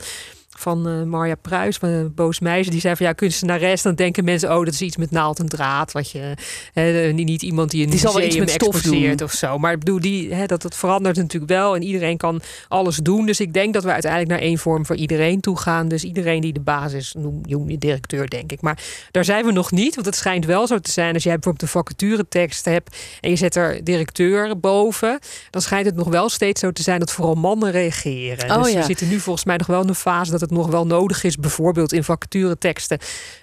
van 0.62 0.88
eh, 0.88 1.04
Marja 1.04 1.36
Pruis, 1.36 1.78
van 1.78 1.90
een 1.90 2.14
boos 2.14 2.40
meisje. 2.40 2.70
Die 2.70 2.80
zei 2.80 2.96
van 2.96 3.06
ja, 3.06 3.14
kunstenares. 3.14 3.82
Dan 3.82 3.96
denken 3.96 4.24
mensen, 4.24 4.58
oh, 4.58 4.66
dat 4.66 4.74
is 4.74 4.82
iets 4.82 4.98
met 4.98 5.12
naald 5.12 5.40
en 5.40 5.48
draad. 5.48 5.92
Wat 5.92 6.12
je, 6.12 6.34
hè, 6.74 7.12
niet, 7.14 7.28
niet 7.28 7.42
iemand 7.42 7.72
die 7.72 7.84
een 7.84 7.90
Die 7.90 8.00
zal 8.00 8.22
iets 8.22 8.38
met 8.38 8.50
stof 8.50 8.76
exposeert 8.76 9.22
of 9.22 9.32
zo. 9.32 9.58
Maar 9.58 9.72
ik 9.72 9.80
bedoel, 9.80 10.00
die, 10.00 10.34
hè, 10.34 10.46
dat, 10.46 10.62
dat 10.62 10.76
verandert 10.76 11.18
natuurlijk 11.18 11.52
wel. 11.52 11.76
En 11.76 11.84
iedereen 11.84 12.18
kan 12.18 12.42
alles 12.68 12.98
doen. 12.98 13.26
Dus 13.26 13.40
ik 13.40 13.54
denk 13.54 13.74
dat 13.74 13.84
we 13.84 13.92
uiteindelijk 13.92 14.32
naar 14.32 14.42
één 14.42 14.58
vorm 14.58 14.86
voor 14.86 14.96
iedereen 14.96 15.42
toe 15.42 15.58
gaan. 15.58 15.88
Dus 15.88 16.04
iedereen 16.04 16.42
die 16.42 16.54
de 16.54 16.60
basis 16.60 17.14
noem, 17.18 17.42
noem 17.44 17.70
je 17.70 17.78
directeur, 17.78 18.30
denk 18.30 18.52
ik. 18.52 18.62
Maar 18.62 18.84
daar 19.12 19.26
zijn 19.26 19.46
we 19.46 19.52
nog 19.52 19.72
niet. 19.72 19.96
Want 19.96 20.06
het 20.06 20.16
schijnt 20.16 20.46
wel 20.46 20.68
zo 20.68 20.80
te 20.80 20.92
zijn. 20.92 21.14
Als 21.14 21.24
jij 21.24 21.34
bijvoorbeeld 21.34 21.64
een 21.64 21.80
vacaturetekst 21.82 22.66
hebt 22.66 22.98
en 23.22 23.30
je 23.30 23.36
zet 23.36 23.56
er 23.56 23.84
directeur 23.84 24.60
boven, 24.60 25.20
dan 25.50 25.62
schijnt 25.62 25.86
het 25.86 25.96
nog 25.96 26.08
wel 26.08 26.30
steeds 26.30 26.60
zo 26.60 26.72
te 26.72 26.82
zijn 26.82 27.00
dat 27.00 27.12
vooral 27.12 27.36
mannen 27.36 27.72
reageren. 27.72 28.52
Oh 28.52 28.64
dus 28.64 28.72
ja. 28.72 28.80
we 28.80 28.86
zitten 28.86 29.08
nu 29.08 29.20
volgens 29.20 29.46
mij 29.46 29.58
nog 29.58 29.68
wel 29.68 29.82
in 29.82 29.88
een 29.88 29.96
fase 29.96 30.32
dat 30.32 30.42
het 30.42 30.51
nog 30.52 30.68
wel 30.68 30.86
nodig 30.86 31.24
is, 31.24 31.36
bijvoorbeeld 31.38 31.94
in 31.94 32.04
vacatureteksten, 32.04 32.98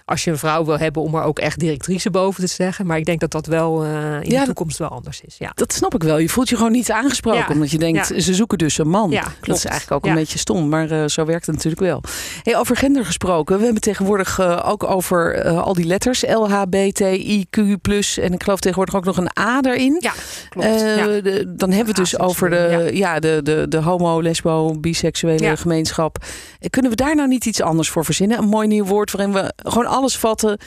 als 0.04 0.24
je 0.24 0.30
een 0.30 0.38
vrouw 0.38 0.64
wil 0.64 0.78
hebben 0.78 1.02
om 1.02 1.14
er 1.14 1.22
ook 1.22 1.38
echt 1.38 1.58
directrice 1.58 2.10
boven 2.10 2.40
te 2.40 2.46
zeggen. 2.50 2.86
Maar 2.86 2.98
ik 2.98 3.04
denk 3.04 3.20
dat 3.20 3.30
dat 3.30 3.46
wel 3.46 3.84
eh, 3.84 3.90
in 4.20 4.30
Ja, 4.30 4.40
de 4.40 4.44
toekomst 4.46 4.78
wel 4.78 4.88
anders 4.88 5.20
is. 5.20 5.34
Ja. 5.38 5.52
Dat 5.54 5.72
snap 5.72 5.94
ik 5.94 6.02
wel. 6.02 6.18
Je 6.18 6.28
voelt 6.28 6.48
je 6.48 6.56
gewoon 6.56 6.72
niet 6.72 6.90
aangesproken. 6.90 7.40
Ja. 7.40 7.46
Omdat 7.52 7.70
je 7.70 7.78
denkt, 7.78 8.08
Ja. 8.08 8.20
ze 8.20 8.34
zoeken 8.34 8.58
dus 8.58 8.78
een 8.78 8.88
man. 8.88 9.10
Ja, 9.10 9.24
dat 9.40 9.56
is 9.56 9.64
eigenlijk 9.64 10.04
ook 10.04 10.10
een 10.10 10.16
beetje 10.18 10.38
stom. 10.38 10.68
Maar 10.68 10.90
eh, 10.90 11.04
zo 11.06 11.24
werkt 11.24 11.46
het 11.46 11.54
natuurlijk 11.54 11.82
wel. 11.82 12.02
Hey, 12.42 12.56
over 12.58 12.76
gender 12.76 13.04
gesproken. 13.04 13.58
We 13.58 13.64
hebben 13.64 13.82
tegenwoordig 13.82 14.38
eh, 14.38 14.62
ook 14.66 14.84
over 14.84 15.44
al 15.50 15.74
die 15.74 15.84
letters. 15.86 16.22
L, 16.22 16.48
H, 16.48 16.62
B, 16.62 16.74
T, 16.92 17.00
I, 17.00 17.46
Q, 17.50 17.58
plus. 17.82 18.18
En 18.18 18.32
ik 18.32 18.42
geloof 18.42 18.60
tegenwoordig 18.60 18.94
ook 18.96 19.04
nog 19.04 19.16
een 19.16 19.30
A 19.40 19.60
erin. 19.62 19.96
Ja, 20.00 20.12
klopt. 20.48 20.66
De- 20.68 21.54
dan 21.56 21.70
hebben 21.72 21.94
we 21.94 22.00
het 22.00 22.10
dus 22.10 22.18
over 22.18 22.50
de, 22.50 22.90
ja. 22.92 23.18
de, 23.18 23.40
de, 23.42 23.66
de 23.68 23.76
homo, 23.82 24.22
lesbo, 24.22 24.74
biseksuele 24.80 25.56
gemeenschap. 25.56 26.24
Kunnen 26.70 26.90
we 26.90 26.96
daar 26.98 27.14
nou 27.14 27.28
niet 27.28 27.46
iets 27.46 27.62
anders 27.62 27.90
voor 27.90 28.04
verzinnen? 28.04 28.38
Een 28.38 28.48
mooi 28.48 28.66
nieuw 28.66 28.84
woord 28.84 29.10
waarin 29.10 29.32
we 29.32 29.52
gewoon 29.56 29.86
alles 29.86 30.16
vatten 30.16 30.58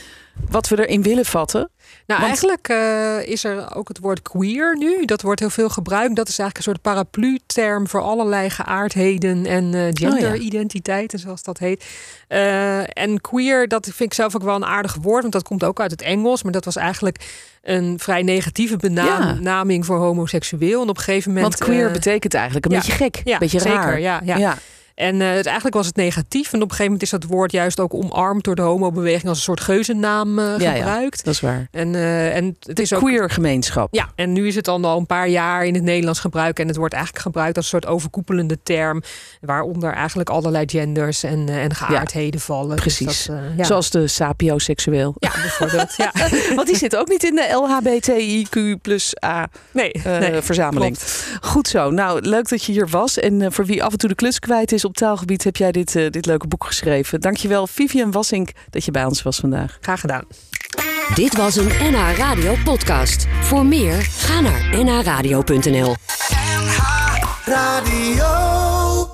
wat 0.49 0.67
we 0.67 0.87
erin 0.87 1.01
willen 1.01 1.25
vatten. 1.25 1.69
Nou, 2.07 2.21
Want- 2.21 2.23
eigenlijk 2.23 2.67
eh, 2.67 3.31
is 3.31 3.43
er 3.43 3.75
ook 3.75 3.87
het 3.87 3.99
woord 3.99 4.21
queer 4.21 4.77
nu. 4.77 5.05
Dat 5.05 5.21
wordt 5.21 5.39
heel 5.39 5.49
veel 5.49 5.69
gebruikt. 5.69 6.15
Dat 6.15 6.27
is 6.27 6.39
eigenlijk 6.39 6.57
een 6.57 6.73
soort 6.73 6.81
paraplu-term 6.81 7.87
voor 7.87 8.01
allerlei 8.01 8.49
geaardheden 8.49 9.45
en 9.45 9.73
eh, 9.73 9.87
genderidentiteiten, 9.93 11.19
zoals 11.19 11.43
dat 11.43 11.57
heet. 11.57 11.85
Eh, 12.27 12.97
en 12.97 13.21
queer, 13.21 13.67
dat 13.67 13.85
vind 13.85 13.99
ik 13.99 14.13
zelf 14.13 14.35
ook 14.35 14.43
wel 14.43 14.55
een 14.55 14.65
aardig 14.65 14.97
woord, 15.01 15.21
want 15.21 15.33
dat 15.33 15.43
komt 15.43 15.63
ook 15.63 15.79
uit 15.79 15.91
het 15.91 16.01
Engels. 16.01 16.43
Maar 16.43 16.51
dat 16.51 16.65
was 16.65 16.75
eigenlijk 16.75 17.17
een 17.61 17.99
vrij 17.99 18.21
negatieve 18.21 18.77
benaming 18.77 19.85
voor 19.85 19.97
homoseksueel. 19.97 20.81
En 20.81 20.89
op 20.89 20.97
een 20.97 21.03
gegeven 21.03 21.33
moment. 21.33 21.59
Want 21.59 21.71
queer 21.71 21.91
betekent 21.91 22.33
eigenlijk 22.33 22.65
een 22.65 22.71
ja. 22.71 22.77
beetje 22.77 22.91
gek. 22.93 23.21
ja, 23.23 23.33
een 23.33 23.39
beetje 23.39 23.59
zeker, 23.59 23.75
raar. 23.75 23.99
Ja, 23.99 24.21
ja. 24.23 24.57
En 24.95 25.19
het, 25.19 25.45
eigenlijk 25.45 25.75
was 25.75 25.85
het 25.85 25.95
negatief. 25.95 26.47
En 26.53 26.55
op 26.57 26.61
een 26.63 26.69
gegeven 26.69 26.83
moment 26.85 27.01
is 27.03 27.09
dat 27.09 27.23
woord 27.23 27.51
juist 27.51 27.79
ook 27.79 27.93
omarmd 27.93 28.43
door 28.43 28.55
de 28.55 28.61
homobeweging 28.61 29.27
als 29.27 29.37
een 29.37 29.43
soort 29.43 29.59
geuzennaam 29.61 30.39
Ja, 30.39 30.55
ja. 30.59 30.73
gebruikt. 30.73 31.25
dat 31.25 31.33
is 31.33 31.39
waar. 31.39 31.67
En, 31.71 31.95
eh, 31.95 32.35
en 32.35 32.57
het 32.59 32.79
is 32.79 32.93
ook 32.93 32.99
Queer 32.99 33.29
gemeenschap. 33.29 33.87
ja, 33.93 34.09
en 34.15 34.31
nu 34.33 34.47
is 34.47 34.55
het 34.55 34.65
dan 34.65 34.85
al 34.85 34.97
een 34.97 35.05
paar 35.05 35.27
jaar 35.27 35.65
in 35.65 35.73
het 35.73 35.83
Nederlands 35.83 36.19
gebruik. 36.19 36.59
En 36.59 36.67
het 36.67 36.75
wordt 36.75 36.93
eigenlijk 36.93 37.23
gebruikt 37.23 37.55
als 37.57 37.65
een 37.65 37.71
soort 37.81 37.85
overkoepelende 37.93 38.57
term. 38.63 39.01
Waaronder 39.41 39.93
eigenlijk 39.93 40.29
allerlei 40.29 40.63
genders 40.69 41.23
en, 41.23 41.49
en 41.49 41.75
geaardheden 41.75 42.39
vallen. 42.39 42.69
Dus 42.69 42.79
Precies. 42.97 43.25
dat. 43.57 43.67
Zoals 43.67 43.89
de 43.89 44.07
sapioseksueel. 44.07 45.15
ja, 45.19 45.29
bijvoorbeeld. 45.41 45.93
Ja. 45.97 46.11
Want 46.55 46.67
die 46.67 46.77
zit 46.77 46.95
ook 46.95 47.07
niet 47.07 47.23
in 47.23 47.35
de 47.35 47.49
LHBTIQ 47.51 48.81
plus 48.81 49.13
A 49.25 49.47
Nee, 49.71 49.91
eh, 49.91 50.17
nee, 50.17 50.41
verzameling. 50.41 50.97
klopt. 50.97 51.27
Goed 51.41 51.67
zo. 51.67 51.89
Nou, 51.89 52.21
leuk 52.21 52.49
dat 52.49 52.63
je 52.63 52.71
hier 52.71 52.87
was. 52.87 53.19
En 53.19 53.41
eh, 53.41 53.47
voor 53.51 53.65
wie 53.65 53.83
af 53.83 53.91
en 53.91 53.97
toe 53.97 54.09
de 54.09 54.15
klus 54.15 54.39
kwijt 54.39 54.71
is 54.71 54.85
op 54.85 54.95
taalgebied, 54.97 55.43
heb 55.43 55.55
jij 55.55 55.71
dit, 55.71 55.95
eh, 55.95 56.09
dit 56.09 56.25
leuke 56.25 56.47
boek 56.47 56.65
geschreven. 56.65 57.19
Dankjewel, 57.21 57.67
Vivian 57.67 58.11
Wassink, 58.11 58.49
dat 58.69 58.85
je 58.85 58.91
bij 58.91 59.05
ons 59.05 59.21
was 59.23 59.37
vandaag. 59.37 59.77
Graag 59.81 59.99
gedaan. 59.99 60.23
Dit 61.13 61.37
was 61.37 61.55
een 61.55 61.71
NH 61.91 62.17
Radio 62.17 62.55
podcast. 62.63 63.27
Voor 63.41 63.65
meer, 63.65 64.01
ga 64.01 64.39
naar 64.39 64.83
nhradio.nl. 64.83 65.95
Radio. 67.45 68.60